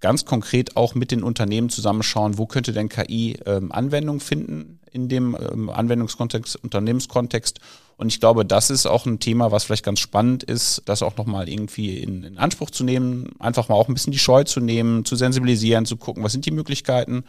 ganz 0.04 0.26
konkret 0.26 0.76
auch 0.76 0.96
mit 0.96 1.12
den 1.12 1.24
Unternehmen 1.24 1.70
zusammenschauen, 1.70 2.38
wo 2.38 2.46
könnte 2.46 2.74
denn 2.74 2.89
KI 2.89 3.39
ähm, 3.46 3.72
Anwendung 3.72 4.20
finden 4.20 4.80
in 4.92 5.08
dem 5.08 5.36
ähm, 5.39 5.70
Anwendungskontext, 5.70 6.58
Unternehmenskontext. 6.62 7.62
Und 7.96 8.10
ich 8.10 8.20
glaube, 8.20 8.44
das 8.44 8.70
ist 8.70 8.86
auch 8.86 9.06
ein 9.06 9.22
Thema, 9.22 9.54
was 9.54 9.63
vielleicht 9.63 9.86
ganz 9.86 10.02
spannend 10.02 10.44
ist, 10.44 10.82
das 10.86 11.04
auch 11.04 11.16
nochmal 11.16 11.48
irgendwie 11.48 12.00
in, 12.00 12.24
in 12.24 12.38
Anspruch 12.38 12.70
zu 12.70 12.84
nehmen, 12.84 13.30
einfach 13.39 13.70
mal 13.70 13.76
auch 13.76 13.88
ein 13.88 13.94
bisschen 13.94 14.12
die 14.12 14.20
Scheu 14.20 14.44
zu 14.44 14.60
nehmen, 14.60 15.06
zu 15.06 15.16
sensibilisieren, 15.16 15.86
zu 15.86 15.96
gucken, 15.96 16.22
was 16.22 16.34
sind 16.34 16.46
die 16.46 16.52
Möglichkeiten 16.52 17.24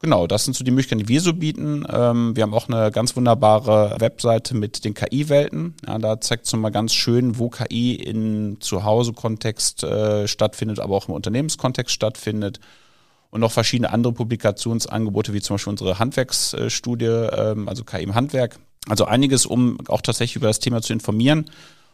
Genau, 0.00 0.26
das 0.26 0.44
sind 0.44 0.54
so 0.54 0.62
die 0.62 0.70
Möglichkeiten, 0.70 1.02
die 1.02 1.08
wir 1.08 1.20
so 1.22 1.32
bieten. 1.32 1.86
Ähm, 1.90 2.36
wir 2.36 2.42
haben 2.42 2.52
auch 2.52 2.68
eine 2.68 2.90
ganz 2.90 3.16
wunderbare 3.16 3.96
Webseite 3.98 4.54
mit 4.54 4.84
den 4.84 4.92
KI-Welten. 4.92 5.74
Ja, 5.86 5.98
da 5.98 6.20
zeigt 6.20 6.44
es 6.44 6.52
mal 6.54 6.68
ganz 6.70 6.92
schön, 6.92 7.38
wo 7.38 7.48
KI 7.48 7.94
in 7.94 8.60
Zuhause-Kontext 8.60 9.84
äh, 9.84 10.28
stattfindet, 10.28 10.80
aber 10.80 10.96
auch 10.96 11.08
im 11.08 11.14
Unternehmenskontext 11.14 11.94
stattfindet. 11.94 12.60
Und 13.30 13.40
noch 13.40 13.52
verschiedene 13.52 13.90
andere 13.90 14.12
Publikationsangebote, 14.12 15.32
wie 15.32 15.40
zum 15.40 15.54
Beispiel 15.54 15.70
unsere 15.70 15.98
Handwerksstudie, 15.98 17.06
ähm, 17.06 17.66
also 17.66 17.82
KI 17.82 18.02
im 18.02 18.14
Handwerk. 18.14 18.58
Also 18.88 19.06
einiges, 19.06 19.46
um 19.46 19.78
auch 19.88 20.02
tatsächlich 20.02 20.36
über 20.36 20.48
das 20.48 20.60
Thema 20.60 20.82
zu 20.82 20.92
informieren 20.92 21.46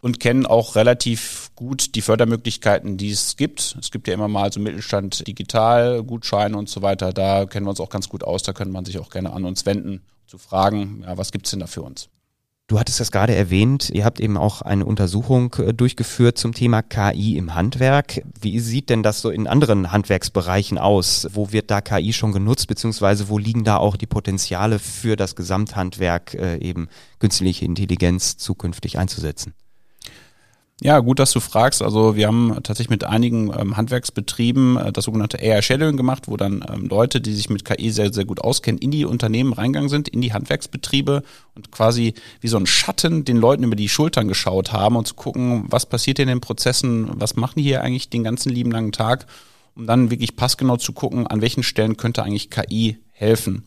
und 0.02 0.18
kennen 0.18 0.46
auch 0.46 0.74
relativ 0.74 1.52
gut 1.54 1.94
die 1.94 2.02
Fördermöglichkeiten, 2.02 2.96
die 2.96 3.10
es 3.10 3.36
gibt. 3.36 3.76
Es 3.80 3.92
gibt 3.92 4.08
ja 4.08 4.14
immer 4.14 4.28
mal 4.28 4.52
so 4.52 4.58
Mittelstand 4.58 5.26
digital, 5.26 6.02
Gutscheine 6.02 6.58
und 6.58 6.68
so 6.68 6.82
weiter. 6.82 7.12
Da 7.12 7.46
kennen 7.46 7.64
wir 7.64 7.70
uns 7.70 7.80
auch 7.80 7.88
ganz 7.88 8.08
gut 8.08 8.24
aus. 8.24 8.42
Da 8.42 8.52
könnte 8.52 8.72
man 8.72 8.84
sich 8.84 8.98
auch 8.98 9.10
gerne 9.10 9.32
an 9.32 9.44
uns 9.44 9.64
wenden, 9.64 10.02
zu 10.26 10.38
fragen, 10.38 11.04
ja, 11.06 11.16
was 11.16 11.30
gibt's 11.30 11.50
denn 11.50 11.60
da 11.60 11.68
für 11.68 11.82
uns? 11.82 12.08
Du 12.66 12.80
hattest 12.80 13.00
das 13.00 13.12
gerade 13.12 13.34
erwähnt, 13.34 13.90
ihr 13.90 14.04
habt 14.04 14.18
eben 14.18 14.36
auch 14.38 14.62
eine 14.62 14.86
Untersuchung 14.86 15.54
äh, 15.58 15.74
durchgeführt 15.74 16.38
zum 16.38 16.54
Thema 16.54 16.82
KI 16.82 17.36
im 17.36 17.54
Handwerk. 17.54 18.22
Wie 18.40 18.60
sieht 18.60 18.88
denn 18.88 19.02
das 19.02 19.20
so 19.20 19.30
in 19.30 19.46
anderen 19.46 19.92
Handwerksbereichen 19.92 20.78
aus? 20.78 21.28
Wo 21.32 21.52
wird 21.52 21.70
da 21.70 21.80
KI 21.80 22.12
schon 22.12 22.32
genutzt, 22.32 22.68
beziehungsweise 22.68 23.28
wo 23.28 23.36
liegen 23.38 23.64
da 23.64 23.76
auch 23.76 23.96
die 23.96 24.06
Potenziale 24.06 24.78
für 24.78 25.16
das 25.16 25.36
Gesamthandwerk 25.36 26.34
äh, 26.34 26.56
eben 26.58 26.88
künstliche 27.18 27.66
Intelligenz 27.66 28.36
zukünftig 28.38 28.98
einzusetzen? 28.98 29.52
Ja, 30.84 30.98
gut, 30.98 31.20
dass 31.20 31.30
du 31.30 31.38
fragst. 31.38 31.80
Also 31.80 32.16
wir 32.16 32.26
haben 32.26 32.56
tatsächlich 32.64 32.90
mit 32.90 33.04
einigen 33.04 33.52
ähm, 33.56 33.76
Handwerksbetrieben 33.76 34.76
äh, 34.76 34.92
das 34.92 35.04
sogenannte 35.04 35.38
AI 35.38 35.62
Shadowing 35.62 35.96
gemacht, 35.96 36.24
wo 36.26 36.36
dann 36.36 36.64
ähm, 36.68 36.88
Leute, 36.88 37.20
die 37.20 37.32
sich 37.34 37.48
mit 37.50 37.64
KI 37.64 37.90
sehr, 37.90 38.12
sehr 38.12 38.24
gut 38.24 38.40
auskennen, 38.40 38.80
in 38.80 38.90
die 38.90 39.04
Unternehmen 39.04 39.52
reingegangen 39.52 39.88
sind, 39.88 40.08
in 40.08 40.20
die 40.20 40.32
Handwerksbetriebe 40.32 41.22
und 41.54 41.70
quasi 41.70 42.14
wie 42.40 42.48
so 42.48 42.56
ein 42.56 42.66
Schatten 42.66 43.24
den 43.24 43.36
Leuten 43.36 43.62
über 43.62 43.76
die 43.76 43.88
Schultern 43.88 44.26
geschaut 44.26 44.72
haben 44.72 44.96
und 44.96 45.06
zu 45.06 45.14
gucken, 45.14 45.66
was 45.68 45.86
passiert 45.86 46.18
in 46.18 46.26
den 46.26 46.40
Prozessen, 46.40 47.10
was 47.14 47.36
machen 47.36 47.54
die 47.58 47.62
hier 47.62 47.82
eigentlich 47.82 48.10
den 48.10 48.24
ganzen 48.24 48.50
lieben 48.50 48.72
langen 48.72 48.90
Tag, 48.90 49.26
um 49.74 49.86
dann 49.86 50.10
wirklich 50.10 50.36
passgenau 50.36 50.76
zu 50.76 50.92
gucken, 50.92 51.26
an 51.26 51.40
welchen 51.40 51.62
Stellen 51.62 51.96
könnte 51.96 52.22
eigentlich 52.22 52.50
KI 52.50 52.98
helfen. 53.12 53.64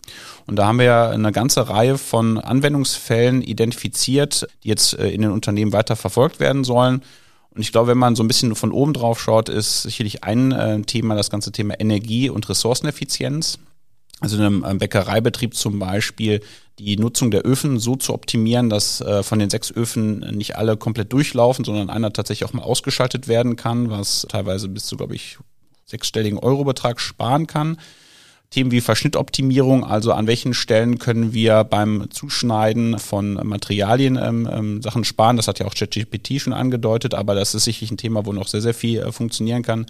Und 0.48 0.58
da 0.58 0.68
haben 0.68 0.80
wir 0.80 0.86
ja 0.86 1.10
eine 1.10 1.32
ganze 1.32 1.70
Reihe 1.70 1.98
von 1.98 2.38
Anwendungsfällen 2.38 3.42
identifiziert, 3.42 4.48
die 4.64 4.68
jetzt 4.68 4.98
äh, 5.00 5.10
in 5.10 5.22
den 5.22 5.32
Unternehmen 5.32 5.74
weiter 5.74 5.96
verfolgt 5.96 6.40
werden 6.40 6.64
sollen. 6.64 7.02
Und 7.52 7.62
ich 7.62 7.72
glaube, 7.72 7.88
wenn 7.88 7.98
man 7.98 8.16
so 8.16 8.24
ein 8.24 8.28
bisschen 8.28 8.54
von 8.56 8.72
oben 8.72 8.94
drauf 8.94 9.20
schaut, 9.20 9.48
ist 9.48 9.84
sicherlich 9.84 10.24
ein 10.24 10.52
äh, 10.52 10.82
Thema 10.82 11.16
das 11.16 11.30
ganze 11.30 11.52
Thema 11.52 11.80
Energie- 11.80 12.30
und 12.30 12.50
Ressourceneffizienz. 12.50 13.60
Also 14.20 14.38
in 14.38 14.64
einem 14.64 14.78
Bäckereibetrieb 14.78 15.56
zum 15.56 15.80
Beispiel 15.80 16.42
die 16.80 16.98
Nutzung 16.98 17.32
der 17.32 17.46
Öfen 17.46 17.80
so 17.80 17.96
zu 17.96 18.14
optimieren, 18.14 18.70
dass 18.70 19.02
äh, 19.02 19.24
von 19.24 19.40
den 19.40 19.50
sechs 19.50 19.72
Öfen 19.72 20.20
nicht 20.36 20.58
alle 20.58 20.78
komplett 20.78 21.14
durchlaufen, 21.14 21.64
sondern 21.64 21.90
einer 21.90 22.12
tatsächlich 22.12 22.48
auch 22.48 22.54
mal 22.54 22.64
ausgeschaltet 22.64 23.28
werden 23.28 23.56
kann, 23.56 23.90
was 23.90 24.26
teilweise 24.30 24.68
bis 24.68 24.86
zu, 24.86 24.98
glaube 24.98 25.16
ich, 25.16 25.38
sechsstelligen 25.86 26.40
Eurobetrag 26.40 27.00
sparen 27.00 27.48
kann. 27.48 27.78
Themen 28.52 28.72
wie 28.72 28.82
Verschnittoptimierung, 28.82 29.84
also 29.84 30.14
an 30.14 30.28
welchen 30.28 30.54
Stellen 30.54 31.00
können 31.00 31.34
wir 31.34 31.64
beim 31.64 32.10
Zuschneiden 32.10 33.00
von 33.00 33.34
Materialien 33.34 34.18
ähm, 34.22 34.48
ähm, 34.52 34.82
Sachen 34.82 35.04
sparen. 35.04 35.36
Das 35.36 35.48
hat 35.48 35.60
ja 35.60 35.66
auch 35.66 35.74
ChatGPT 35.74 36.40
schon 36.40 36.54
angedeutet, 36.54 37.14
aber 37.14 37.36
das 37.36 37.56
ist 37.56 37.66
sicherlich 37.66 37.92
ein 37.92 37.98
Thema, 37.98 38.26
wo 38.26 38.34
noch 38.34 38.48
sehr, 38.48 38.62
sehr 38.62 38.74
viel 38.74 39.00
äh, 39.00 39.12
funktionieren 39.12 39.64
kann. 39.64 39.88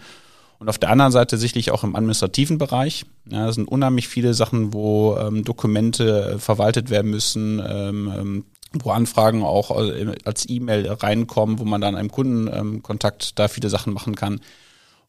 Und 0.58 0.70
auf 0.70 0.78
der 0.78 0.90
anderen 0.90 1.12
Seite 1.12 1.38
sicherlich 1.38 1.72
auch 1.72 1.84
im 1.84 1.96
administrativen 1.96 2.58
Bereich. 2.58 3.06
Ja, 3.30 3.46
das 3.46 3.56
sind 3.56 3.68
unheimlich 3.68 4.08
viele 4.08 4.34
Sachen, 4.34 4.74
wo 4.74 5.18
ähm, 5.18 5.44
Dokumente 5.44 6.36
äh, 6.36 6.40
verwaltet 6.40 6.90
werden 6.90 7.12
müssen, 7.12 7.62
ähm, 7.68 8.14
ähm, 8.18 8.46
wo 8.72 8.92
Anfragen 8.92 9.44
auch 9.44 9.78
äh, 9.80 10.16
als 10.24 10.50
E-Mail 10.50 10.88
reinkommen, 10.88 11.60
wo 11.60 11.66
man 11.66 11.82
dann 11.82 11.96
einem 11.96 12.10
Kundenkontakt 12.10 13.26
ähm, 13.26 13.32
da 13.36 13.48
viele 13.48 13.70
Sachen 13.70 13.94
machen 13.94 14.16
kann. 14.16 14.40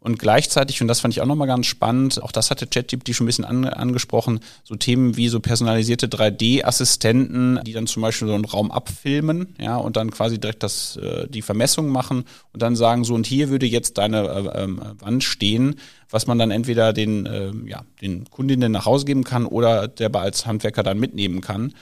Und 0.07 0.21
gleichzeitig, 0.21 0.81
und 0.81 0.87
das 0.87 1.01
fand 1.01 1.13
ich 1.15 1.21
auch 1.21 1.27
nochmal 1.27 1.49
ganz 1.49 1.67
spannend, 1.67 2.23
auch 2.23 2.31
das 2.31 2.53
hatte 2.53 2.69
ChatGPT 2.69 3.13
schon 3.13 3.25
ein 3.25 3.27
bisschen 3.27 3.45
an, 3.45 3.65
angesprochen, 3.65 4.39
so 4.63 4.77
Themen 4.77 5.17
wie 5.17 5.29
so 5.29 5.41
personalisierte 5.41 6.07
3D-Assistenten, 6.07 7.59
die 7.65 7.73
dann 7.73 7.89
zum 7.89 8.03
Beispiel 8.03 8.29
so 8.29 8.35
einen 8.35 8.45
Raum 8.45 8.71
abfilmen, 8.71 9.57
ja, 9.59 9.77
und 9.77 9.97
dann 9.97 10.13
quasi 10.13 10.39
direkt 10.39 10.63
das, 10.63 10.97
äh, 10.99 11.27
die 11.27 11.43
Vermessung 11.43 11.89
machen 11.89 12.23
und 12.53 12.63
dann 12.63 12.77
sagen, 12.77 13.03
so, 13.03 13.15
und 13.15 13.27
hier 13.27 13.49
würde 13.49 13.67
jetzt 13.67 13.99
deine 13.99 14.29
äh, 14.29 14.63
äh, 14.63 14.77
Wand 15.01 15.25
stehen, 15.25 15.75
was 16.09 16.29
man 16.29 16.39
dann 16.39 16.53
entweder 16.53 16.93
den, 16.93 17.27
äh, 17.27 17.51
ja, 17.67 17.83
den 18.01 18.31
Kundinnen 18.31 18.71
nach 18.71 18.87
Hause 18.87 19.07
geben 19.07 19.25
kann 19.25 19.45
oder 19.45 19.89
der 19.89 20.15
als 20.15 20.47
Handwerker 20.47 20.85
dann 20.85 21.01
mitnehmen 21.01 21.41
kann. 21.41 21.75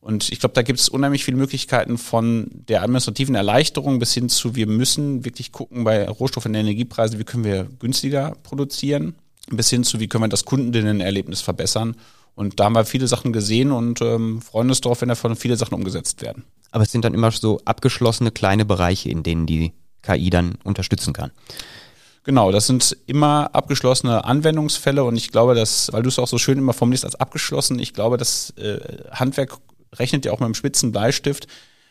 Und 0.00 0.30
ich 0.30 0.38
glaube, 0.38 0.54
da 0.54 0.62
gibt 0.62 0.78
es 0.78 0.88
unheimlich 0.88 1.24
viele 1.24 1.36
Möglichkeiten 1.36 1.98
von 1.98 2.48
der 2.52 2.82
administrativen 2.82 3.34
Erleichterung 3.34 3.98
bis 3.98 4.14
hin 4.14 4.28
zu, 4.28 4.54
wir 4.54 4.66
müssen 4.66 5.24
wirklich 5.24 5.52
gucken 5.52 5.84
bei 5.84 6.08
Rohstoff- 6.08 6.46
und 6.46 6.54
Energiepreisen, 6.54 7.18
wie 7.18 7.24
können 7.24 7.44
wir 7.44 7.68
günstiger 7.78 8.36
produzieren, 8.42 9.16
bis 9.50 9.70
hin 9.70 9.84
zu, 9.84 9.98
wie 9.98 10.08
können 10.08 10.24
wir 10.24 10.28
das 10.28 10.44
Kundinnenerlebnis 10.44 11.40
verbessern. 11.40 11.96
Und 12.36 12.60
da 12.60 12.64
haben 12.64 12.74
wir 12.74 12.84
viele 12.84 13.08
Sachen 13.08 13.32
gesehen 13.32 13.72
und 13.72 14.00
ähm, 14.00 14.40
freuen 14.40 14.68
uns 14.68 14.80
darauf, 14.80 15.00
wenn 15.00 15.08
davon 15.08 15.34
viele 15.34 15.56
Sachen 15.56 15.74
umgesetzt 15.74 16.22
werden. 16.22 16.44
Aber 16.70 16.84
es 16.84 16.92
sind 16.92 17.04
dann 17.04 17.14
immer 17.14 17.32
so 17.32 17.60
abgeschlossene 17.64 18.30
kleine 18.30 18.64
Bereiche, 18.64 19.10
in 19.10 19.24
denen 19.24 19.46
die 19.46 19.72
KI 20.02 20.30
dann 20.30 20.54
unterstützen 20.62 21.12
kann. 21.12 21.32
Genau, 22.22 22.52
das 22.52 22.66
sind 22.66 22.96
immer 23.06 23.54
abgeschlossene 23.54 24.24
Anwendungsfälle 24.24 25.02
und 25.02 25.16
ich 25.16 25.30
glaube, 25.30 25.54
dass, 25.54 25.92
weil 25.92 26.02
du 26.02 26.08
es 26.10 26.18
auch 26.18 26.28
so 26.28 26.38
schön 26.38 26.58
immer 26.58 26.74
formulierst 26.74 27.06
als 27.06 27.14
abgeschlossen, 27.14 27.78
ich 27.78 27.94
glaube, 27.94 28.18
dass 28.18 28.50
äh, 28.50 28.78
Handwerk 29.10 29.58
rechnet 29.96 30.24
ja 30.24 30.32
auch 30.32 30.40
mit 30.40 30.46
einem 30.46 30.54
spitzen 30.54 30.92
Bleistift. 30.92 31.46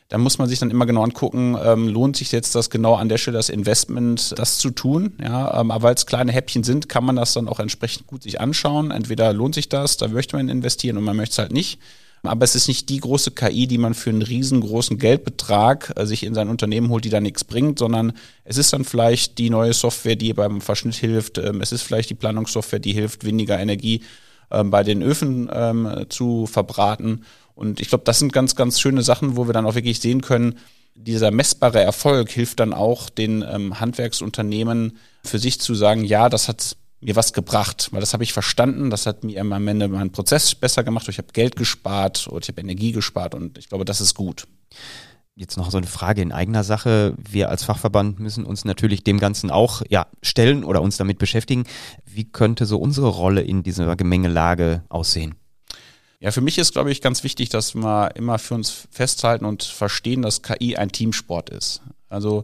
Da 0.09 0.17
muss 0.17 0.37
man 0.37 0.47
sich 0.47 0.59
dann 0.59 0.71
immer 0.71 0.85
genau 0.85 1.03
angucken, 1.03 1.57
ähm, 1.61 1.89
lohnt 1.89 2.15
sich 2.15 2.31
jetzt 2.31 2.55
das 2.55 2.69
genau 2.69 2.95
an 2.95 3.09
der 3.09 3.17
Stelle 3.17 3.37
das 3.37 3.49
Investment, 3.49 4.33
das 4.37 4.57
zu 4.57 4.71
tun. 4.71 5.13
Ja, 5.21 5.59
ähm, 5.59 5.69
aber 5.69 5.87
weil 5.87 5.95
es 5.95 6.05
kleine 6.05 6.31
Häppchen 6.31 6.63
sind, 6.63 6.87
kann 6.87 7.03
man 7.03 7.17
das 7.17 7.33
dann 7.33 7.49
auch 7.49 7.59
entsprechend 7.59 8.07
gut 8.07 8.23
sich 8.23 8.39
anschauen. 8.39 8.91
Entweder 8.91 9.33
lohnt 9.33 9.55
sich 9.55 9.67
das, 9.67 9.97
da 9.97 10.07
möchte 10.07 10.37
man 10.37 10.47
investieren 10.47 10.97
und 10.97 11.03
man 11.03 11.17
möchte 11.17 11.33
es 11.33 11.37
halt 11.39 11.51
nicht. 11.51 11.79
Aber 12.23 12.43
es 12.43 12.55
ist 12.55 12.67
nicht 12.67 12.89
die 12.89 12.99
große 12.99 13.31
KI, 13.31 13.67
die 13.67 13.77
man 13.77 13.93
für 13.93 14.09
einen 14.09 14.21
riesengroßen 14.21 14.97
Geldbetrag 14.97 15.93
äh, 15.95 16.05
sich 16.05 16.23
in 16.23 16.33
sein 16.33 16.49
Unternehmen 16.49 16.89
holt, 16.89 17.05
die 17.05 17.09
da 17.09 17.19
nichts 17.19 17.43
bringt, 17.43 17.79
sondern 17.79 18.13
es 18.43 18.57
ist 18.57 18.73
dann 18.73 18.85
vielleicht 18.85 19.37
die 19.37 19.49
neue 19.49 19.73
Software, 19.73 20.15
die 20.15 20.33
beim 20.33 20.61
Verschnitt 20.61 20.95
hilft. 20.95 21.37
Ähm, 21.37 21.61
es 21.61 21.71
ist 21.71 21.83
vielleicht 21.83 22.09
die 22.09 22.15
Planungssoftware, 22.15 22.79
die 22.79 22.93
hilft, 22.93 23.25
weniger 23.25 23.59
Energie 23.59 24.03
ähm, 24.51 24.71
bei 24.71 24.83
den 24.83 25.01
Öfen 25.03 25.49
ähm, 25.51 26.05
zu 26.09 26.47
verbraten. 26.47 27.23
Und 27.57 27.81
ich 27.81 27.89
glaube, 27.89 28.03
das 28.03 28.19
sind 28.19 28.31
ganz, 28.31 28.55
ganz 28.55 28.79
schöne 28.79 29.01
Sachen, 29.01 29.35
wo 29.35 29.47
wir 29.47 29.53
dann 29.53 29.65
auch 29.65 29.73
wirklich 29.73 29.99
sehen 29.99 30.21
können, 30.21 30.59
dieser 30.93 31.31
messbare 31.31 31.81
Erfolg 31.81 32.29
hilft 32.29 32.59
dann 32.59 32.71
auch 32.71 33.09
den 33.09 33.43
ähm, 33.47 33.79
Handwerksunternehmen 33.79 34.97
für 35.23 35.39
sich 35.39 35.59
zu 35.59 35.73
sagen, 35.73 36.03
ja, 36.03 36.29
das 36.29 36.47
hat 36.47 36.77
mir 37.01 37.15
was 37.15 37.33
gebracht, 37.33 37.89
weil 37.91 37.99
das 37.99 38.13
habe 38.13 38.23
ich 38.23 38.31
verstanden, 38.31 38.91
das 38.91 39.07
hat 39.07 39.23
mir 39.23 39.41
am 39.41 39.67
Ende 39.67 39.87
meinen 39.87 40.11
Prozess 40.11 40.53
besser 40.53 40.83
gemacht, 40.83 41.07
ich 41.09 41.17
habe 41.17 41.29
Geld 41.33 41.55
gespart 41.55 42.27
oder 42.29 42.41
ich 42.43 42.47
habe 42.47 42.61
Energie 42.61 42.91
gespart 42.91 43.33
und 43.33 43.57
ich 43.57 43.69
glaube, 43.69 43.85
das 43.85 44.01
ist 44.01 44.13
gut. 44.13 44.47
Jetzt 45.35 45.57
noch 45.57 45.71
so 45.71 45.77
eine 45.77 45.87
Frage 45.87 46.21
in 46.21 46.31
eigener 46.31 46.63
Sache. 46.63 47.15
Wir 47.17 47.49
als 47.49 47.63
Fachverband 47.63 48.19
müssen 48.19 48.43
uns 48.43 48.65
natürlich 48.65 49.03
dem 49.03 49.19
Ganzen 49.19 49.49
auch 49.51 49.81
ja, 49.89 50.07
stellen 50.23 50.63
oder 50.63 50.81
uns 50.81 50.97
damit 50.97 51.17
beschäftigen. 51.19 51.65
Wie 52.05 52.25
könnte 52.25 52.65
so 52.67 52.79
unsere 52.79 53.09
Rolle 53.09 53.41
in 53.41 53.61
dieser 53.61 53.95
Gemengelage 53.95 54.83
aussehen? 54.89 55.35
Ja, 56.19 56.31
für 56.31 56.41
mich 56.41 56.57
ist, 56.57 56.73
glaube 56.73 56.91
ich, 56.91 57.01
ganz 57.01 57.23
wichtig, 57.23 57.49
dass 57.49 57.75
wir 57.75 58.15
immer 58.15 58.39
für 58.39 58.55
uns 58.55 58.87
festhalten 58.91 59.45
und 59.45 59.63
verstehen, 59.63 60.23
dass 60.23 60.41
KI 60.41 60.75
ein 60.75 60.91
Teamsport 60.91 61.49
ist. 61.51 61.81
Also 62.09 62.43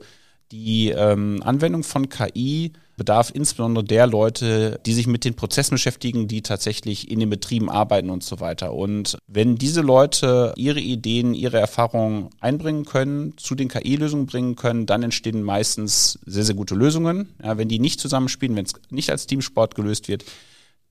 die 0.51 0.89
ähm, 0.89 1.41
Anwendung 1.43 1.83
von 1.83 2.09
KI 2.09 2.73
bedarf 2.95 3.31
insbesondere 3.33 3.83
der 3.83 4.05
Leute, 4.05 4.79
die 4.85 4.93
sich 4.93 5.07
mit 5.07 5.25
den 5.25 5.33
Prozessen 5.33 5.73
beschäftigen, 5.73 6.27
die 6.27 6.43
tatsächlich 6.43 7.09
in 7.09 7.19
den 7.19 7.31
Betrieben 7.31 7.71
arbeiten 7.71 8.11
und 8.11 8.23
so 8.23 8.39
weiter. 8.39 8.73
Und 8.73 9.17
wenn 9.25 9.55
diese 9.55 9.81
Leute 9.81 10.53
ihre 10.55 10.79
Ideen, 10.79 11.33
ihre 11.33 11.57
Erfahrungen 11.57 12.29
einbringen 12.39 12.85
können, 12.85 13.35
zu 13.37 13.55
den 13.55 13.69
KI-Lösungen 13.69 14.27
bringen 14.27 14.55
können, 14.55 14.85
dann 14.85 15.01
entstehen 15.01 15.41
meistens 15.41 16.19
sehr, 16.27 16.43
sehr 16.43 16.55
gute 16.55 16.75
Lösungen. 16.75 17.29
Ja, 17.43 17.57
wenn 17.57 17.69
die 17.69 17.79
nicht 17.79 17.99
zusammenspielen, 17.99 18.55
wenn 18.55 18.65
es 18.65 18.73
nicht 18.91 19.09
als 19.09 19.25
Teamsport 19.25 19.73
gelöst 19.73 20.07
wird, 20.07 20.25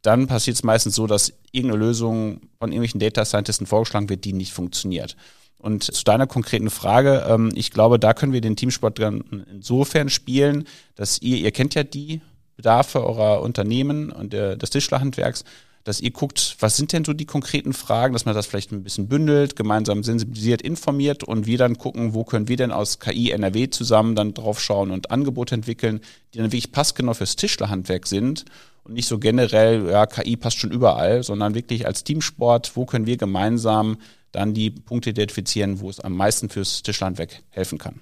dann 0.03 0.27
passiert 0.27 0.57
es 0.57 0.65
meistens 0.65 0.95
so, 0.95 1.07
dass 1.07 1.33
irgendeine 1.53 1.85
Lösung 1.85 2.41
von 2.59 2.71
irgendwelchen 2.71 3.01
Data 3.01 3.25
Scientisten 3.25 3.67
vorgeschlagen 3.67 4.09
wird, 4.09 4.25
die 4.25 4.33
nicht 4.33 4.53
funktioniert. 4.53 5.17
Und 5.59 5.85
zu 5.85 6.05
deiner 6.05 6.27
konkreten 6.27 6.71
Frage, 6.71 7.25
ähm, 7.29 7.53
ich 7.55 7.71
glaube, 7.71 8.01
da 8.01 8.15
können 8.15 8.33
wir 8.33 8.41
den 8.41 8.57
Teamsport 8.57 8.99
dann 8.99 9.47
insofern 9.51 10.09
spielen, 10.09 10.67
dass 10.97 11.23
ihr, 11.23 11.37
ihr 11.37 11.53
kennt 11.53 11.75
ja 11.75 11.85
die 11.85 12.21
Bedarfe 12.57 13.05
eurer 13.07 13.41
Unternehmen 13.43 14.11
und 14.11 14.33
der, 14.33 14.57
des 14.57 14.71
Tischlerhandwerks, 14.71 15.45
dass 15.85 16.01
ihr 16.01 16.11
guckt, 16.11 16.57
was 16.61 16.77
sind 16.77 16.93
denn 16.93 17.05
so 17.05 17.13
die 17.13 17.27
konkreten 17.27 17.73
Fragen, 17.73 18.13
dass 18.13 18.25
man 18.25 18.35
das 18.35 18.47
vielleicht 18.47 18.73
ein 18.73 18.85
bisschen 18.85 19.09
bündelt, 19.09 19.57
gemeinsam 19.57 20.03
sensibilisiert, 20.03 20.63
informiert 20.63 21.25
und 21.25 21.47
wir 21.47 21.59
dann 21.59 21.79
gucken, 21.79 22.15
wo 22.15 22.25
können 22.25 22.49
wir 22.49 22.57
denn 22.57 22.71
aus 22.73 23.01
KI 23.01 23.31
NRW 23.31 23.71
zusammen 23.71 24.15
dann 24.15 24.35
drauf 24.35 24.61
schauen 24.61 24.91
und 24.91 25.11
Angebote 25.11 25.55
entwickeln, 25.55 26.01
die 26.33 26.39
dann 26.39 26.47
wirklich 26.47 26.73
passgenau 26.73 27.15
fürs 27.15 27.37
Tischlerhandwerk 27.37 28.07
sind 28.07 28.45
und 28.85 28.95
nicht 28.95 29.07
so 29.07 29.19
generell, 29.19 29.89
ja, 29.91 30.07
KI 30.07 30.37
passt 30.37 30.59
schon 30.59 30.73
überall, 30.73 31.23
sondern 31.23 31.55
wirklich 31.55 31.87
als 31.87 32.05
Teamsport, 32.05 32.77
wo 32.77 32.85
können 32.85 33.07
wir 33.07 33.17
gemeinsam 33.17 33.99
dann 34.33 34.55
die 34.55 34.71
Punkte 34.71 35.11
identifizieren, 35.11 35.81
wo 35.81 35.91
es 35.91 36.01
am 36.01 36.17
meisten 36.17 36.49
fürs 36.49 36.83
Tischlandwerk 36.83 37.43
helfen 37.51 37.79
kann. 37.79 38.01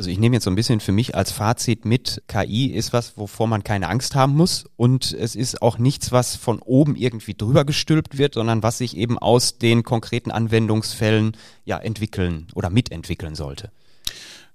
Also 0.00 0.08
ich 0.08 0.18
nehme 0.18 0.36
jetzt 0.36 0.44
so 0.44 0.50
ein 0.50 0.56
bisschen 0.56 0.80
für 0.80 0.92
mich 0.92 1.14
als 1.14 1.30
Fazit 1.30 1.84
mit, 1.84 2.22
KI 2.26 2.68
ist 2.68 2.94
was, 2.94 3.18
wovor 3.18 3.46
man 3.46 3.64
keine 3.64 3.90
Angst 3.90 4.14
haben 4.14 4.34
muss 4.34 4.64
und 4.76 5.12
es 5.12 5.36
ist 5.36 5.60
auch 5.60 5.76
nichts, 5.76 6.10
was 6.10 6.36
von 6.36 6.58
oben 6.60 6.96
irgendwie 6.96 7.34
drüber 7.34 7.66
gestülpt 7.66 8.16
wird, 8.16 8.32
sondern 8.32 8.62
was 8.62 8.78
sich 8.78 8.96
eben 8.96 9.18
aus 9.18 9.58
den 9.58 9.82
konkreten 9.82 10.30
Anwendungsfällen 10.30 11.36
ja 11.66 11.76
entwickeln 11.76 12.46
oder 12.54 12.70
mitentwickeln 12.70 13.34
sollte. 13.34 13.72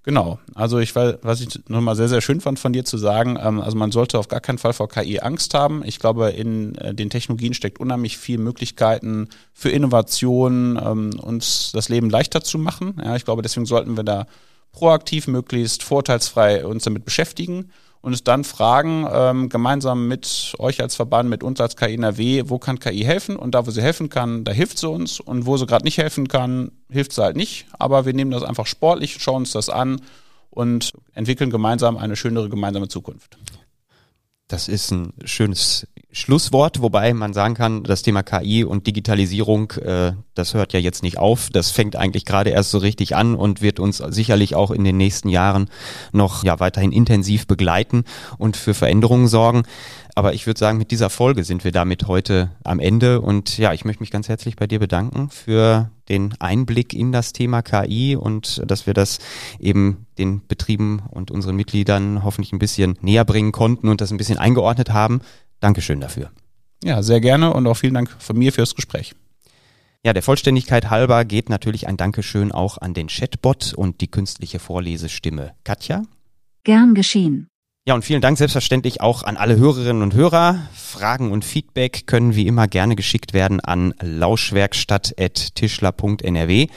Genau. 0.02 0.40
Also 0.56 0.80
ich 0.80 0.96
weil, 0.96 1.20
was 1.22 1.42
ich 1.42 1.60
nochmal 1.70 1.96
sehr, 1.96 2.10
sehr 2.10 2.22
schön 2.22 2.42
fand 2.42 2.58
von 2.58 2.74
dir 2.74 2.84
zu 2.84 2.98
sagen, 2.98 3.38
ähm, 3.40 3.62
also 3.62 3.78
man 3.78 3.92
sollte 3.92 4.18
auf 4.18 4.28
gar 4.28 4.42
keinen 4.42 4.58
Fall 4.58 4.74
vor 4.74 4.90
KI 4.90 5.20
Angst 5.20 5.54
haben. 5.54 5.84
Ich 5.86 6.00
glaube, 6.00 6.32
in 6.32 6.74
äh, 6.80 6.96
den 6.96 7.12
Technologien 7.12 7.54
steckt 7.54 7.80
unheimlich 7.80 8.18
viel 8.18 8.40
Möglichkeiten 8.40 9.30
für 9.54 9.70
Innovation, 9.70 10.82
ähm, 10.84 11.20
uns 11.20 11.72
das 11.72 11.88
Leben 11.88 12.10
leichter 12.10 12.42
zu 12.42 12.58
machen. 12.58 13.00
Ja, 13.04 13.16
ich 13.16 13.26
glaube, 13.26 13.44
deswegen 13.44 13.68
sollten 13.68 13.96
wir 13.96 14.04
da 14.04 14.26
proaktiv, 14.76 15.28
möglichst 15.28 15.84
vorteilsfrei 15.84 16.66
uns 16.66 16.84
damit 16.84 17.06
beschäftigen 17.06 17.72
und 18.02 18.14
es 18.14 18.24
dann 18.24 18.44
fragen, 18.44 19.08
ähm, 19.12 19.50
gemeinsam 19.50 20.08
mit 20.08 20.54
euch 20.60 20.82
als 20.82 20.96
Verband, 20.96 21.28
mit 21.30 21.44
uns 21.44 21.60
als 21.60 21.76
KI 21.76 21.96
NRW, 21.96 22.44
wo 22.46 22.60
kann 22.60 22.78
KI 22.78 23.04
helfen? 23.04 23.36
Und 23.36 23.56
da, 23.56 23.66
wo 23.66 23.72
sie 23.72 23.82
helfen 23.82 24.10
kann, 24.10 24.44
da 24.44 24.52
hilft 24.52 24.78
sie 24.78 24.88
uns. 24.88 25.20
Und 25.20 25.48
wo 25.48 25.58
sie 25.58 25.66
gerade 25.66 25.86
nicht 25.86 25.98
helfen 25.98 26.28
kann, 26.28 26.72
hilft 26.92 27.14
sie 27.14 27.24
halt 27.24 27.36
nicht. 27.36 27.66
Aber 27.80 28.06
wir 28.06 28.14
nehmen 28.14 28.30
das 28.30 28.44
einfach 28.44 28.68
sportlich, 28.68 29.18
schauen 29.20 29.38
uns 29.38 29.54
das 29.54 29.70
an 29.70 30.02
und 30.52 30.94
entwickeln 31.14 31.50
gemeinsam 31.50 31.98
eine 31.98 32.16
schönere 32.16 32.48
gemeinsame 32.48 32.90
Zukunft. 32.90 33.40
Das 34.48 34.68
ist 34.68 34.92
ein 34.92 35.14
schönes 35.24 35.88
Schlusswort, 36.18 36.82
wobei 36.82 37.14
man 37.14 37.34
sagen 37.34 37.56
kann, 37.56 37.84
das 37.84 38.02
Thema 38.02 38.24
KI 38.24 38.64
und 38.64 38.88
Digitalisierung, 38.88 39.72
äh, 39.72 40.14
das 40.34 40.54
hört 40.54 40.72
ja 40.72 40.80
jetzt 40.80 41.04
nicht 41.04 41.18
auf. 41.18 41.50
Das 41.50 41.72
fängt 41.72 41.98
eigentlich 41.98 42.24
gerade 42.24 42.52
erst 42.52 42.72
so 42.72 42.78
richtig 42.78 43.18
an 43.18 43.36
und 43.36 43.62
wird 43.62 43.82
uns 43.82 43.98
sicherlich 43.98 44.56
auch 44.56 44.72
in 44.72 44.86
den 44.86 44.96
nächsten 44.96 45.28
Jahren 45.28 45.70
noch 46.14 46.46
ja 46.46 46.62
weiterhin 46.62 46.94
intensiv 46.94 47.48
begleiten 47.48 48.06
und 48.38 48.56
für 48.56 48.74
Veränderungen 48.74 49.28
sorgen. 49.28 49.64
Aber 50.16 50.34
ich 50.34 50.48
würde 50.48 50.58
sagen, 50.58 50.78
mit 50.78 50.92
dieser 50.92 51.10
Folge 51.10 51.44
sind 51.44 51.66
wir 51.66 51.74
damit 51.74 52.08
heute 52.08 52.52
am 52.64 52.80
Ende. 52.80 53.20
Und 53.20 53.58
ja, 53.58 53.74
ich 53.74 53.84
möchte 53.84 54.02
mich 54.02 54.12
ganz 54.12 54.30
herzlich 54.30 54.56
bei 54.56 54.68
dir 54.68 54.80
bedanken 54.80 55.30
für 55.30 55.92
den 56.08 56.34
Einblick 56.40 56.94
in 56.94 57.12
das 57.12 57.34
Thema 57.34 57.62
KI 57.62 58.16
und 58.16 58.62
dass 58.66 58.88
wir 58.88 58.94
das 58.94 59.20
eben 59.60 60.06
den 60.18 60.48
Betrieben 60.48 61.02
und 61.10 61.32
unseren 61.32 61.58
Mitgliedern 61.58 62.24
hoffentlich 62.24 62.54
ein 62.54 62.60
bisschen 62.60 62.98
näher 63.02 63.26
bringen 63.26 63.52
konnten 63.52 63.90
und 63.90 64.00
das 64.00 64.12
ein 64.12 64.18
bisschen 64.18 64.38
eingeordnet 64.38 64.94
haben. 64.94 65.20
Dankeschön 65.60 66.00
dafür. 66.00 66.32
Ja, 66.84 67.02
sehr 67.02 67.22
gerne 67.22 67.54
und 67.54 67.66
auch 67.68 67.76
vielen 67.76 67.94
Dank 67.94 68.16
von 68.20 68.38
mir 68.38 68.54
fürs 68.54 68.76
Gespräch. 68.76 69.16
Ja, 70.06 70.14
der 70.14 70.22
Vollständigkeit 70.22 70.92
halber 70.92 71.26
geht 71.26 71.50
natürlich 71.50 71.88
ein 71.88 71.98
Dankeschön 71.98 72.52
auch 72.52 72.78
an 72.78 72.94
den 72.94 73.08
Chatbot 73.08 73.74
und 73.74 74.02
die 74.02 74.08
künstliche 74.08 74.60
Vorlesestimme 74.60 75.54
Katja. 75.64 76.04
Gern 76.64 76.94
geschehen. 76.94 77.48
Ja, 77.88 77.94
und 77.94 78.04
vielen 78.04 78.22
Dank 78.22 78.36
selbstverständlich 78.38 79.00
auch 79.02 79.22
an 79.24 79.38
alle 79.38 79.58
Hörerinnen 79.58 80.02
und 80.02 80.16
Hörer. 80.16 80.68
Fragen 80.74 81.32
und 81.32 81.46
Feedback 81.46 82.08
können 82.08 82.36
wie 82.36 82.48
immer 82.48 82.68
gerne 82.68 82.96
geschickt 82.96 83.34
werden 83.34 83.60
an 83.60 83.94
lauschwerkstatt.tischler.nrw. 84.02 86.68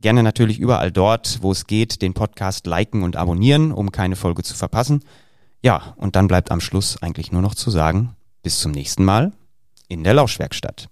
Gerne 0.00 0.22
natürlich 0.22 0.58
überall 0.58 0.90
dort, 0.92 1.38
wo 1.40 1.52
es 1.52 1.66
geht, 1.66 2.02
den 2.02 2.12
Podcast 2.14 2.66
liken 2.66 3.02
und 3.02 3.16
abonnieren, 3.16 3.72
um 3.72 3.92
keine 3.92 4.16
Folge 4.16 4.42
zu 4.42 4.54
verpassen. 4.54 5.02
Ja, 5.62 5.94
und 5.96 6.16
dann 6.16 6.28
bleibt 6.28 6.50
am 6.50 6.60
Schluss 6.60 7.02
eigentlich 7.02 7.32
nur 7.32 7.42
noch 7.42 7.54
zu 7.54 7.70
sagen, 7.70 8.14
bis 8.42 8.60
zum 8.60 8.72
nächsten 8.72 9.04
Mal 9.04 9.32
in 9.88 10.04
der 10.04 10.14
Lauschwerkstatt. 10.14 10.88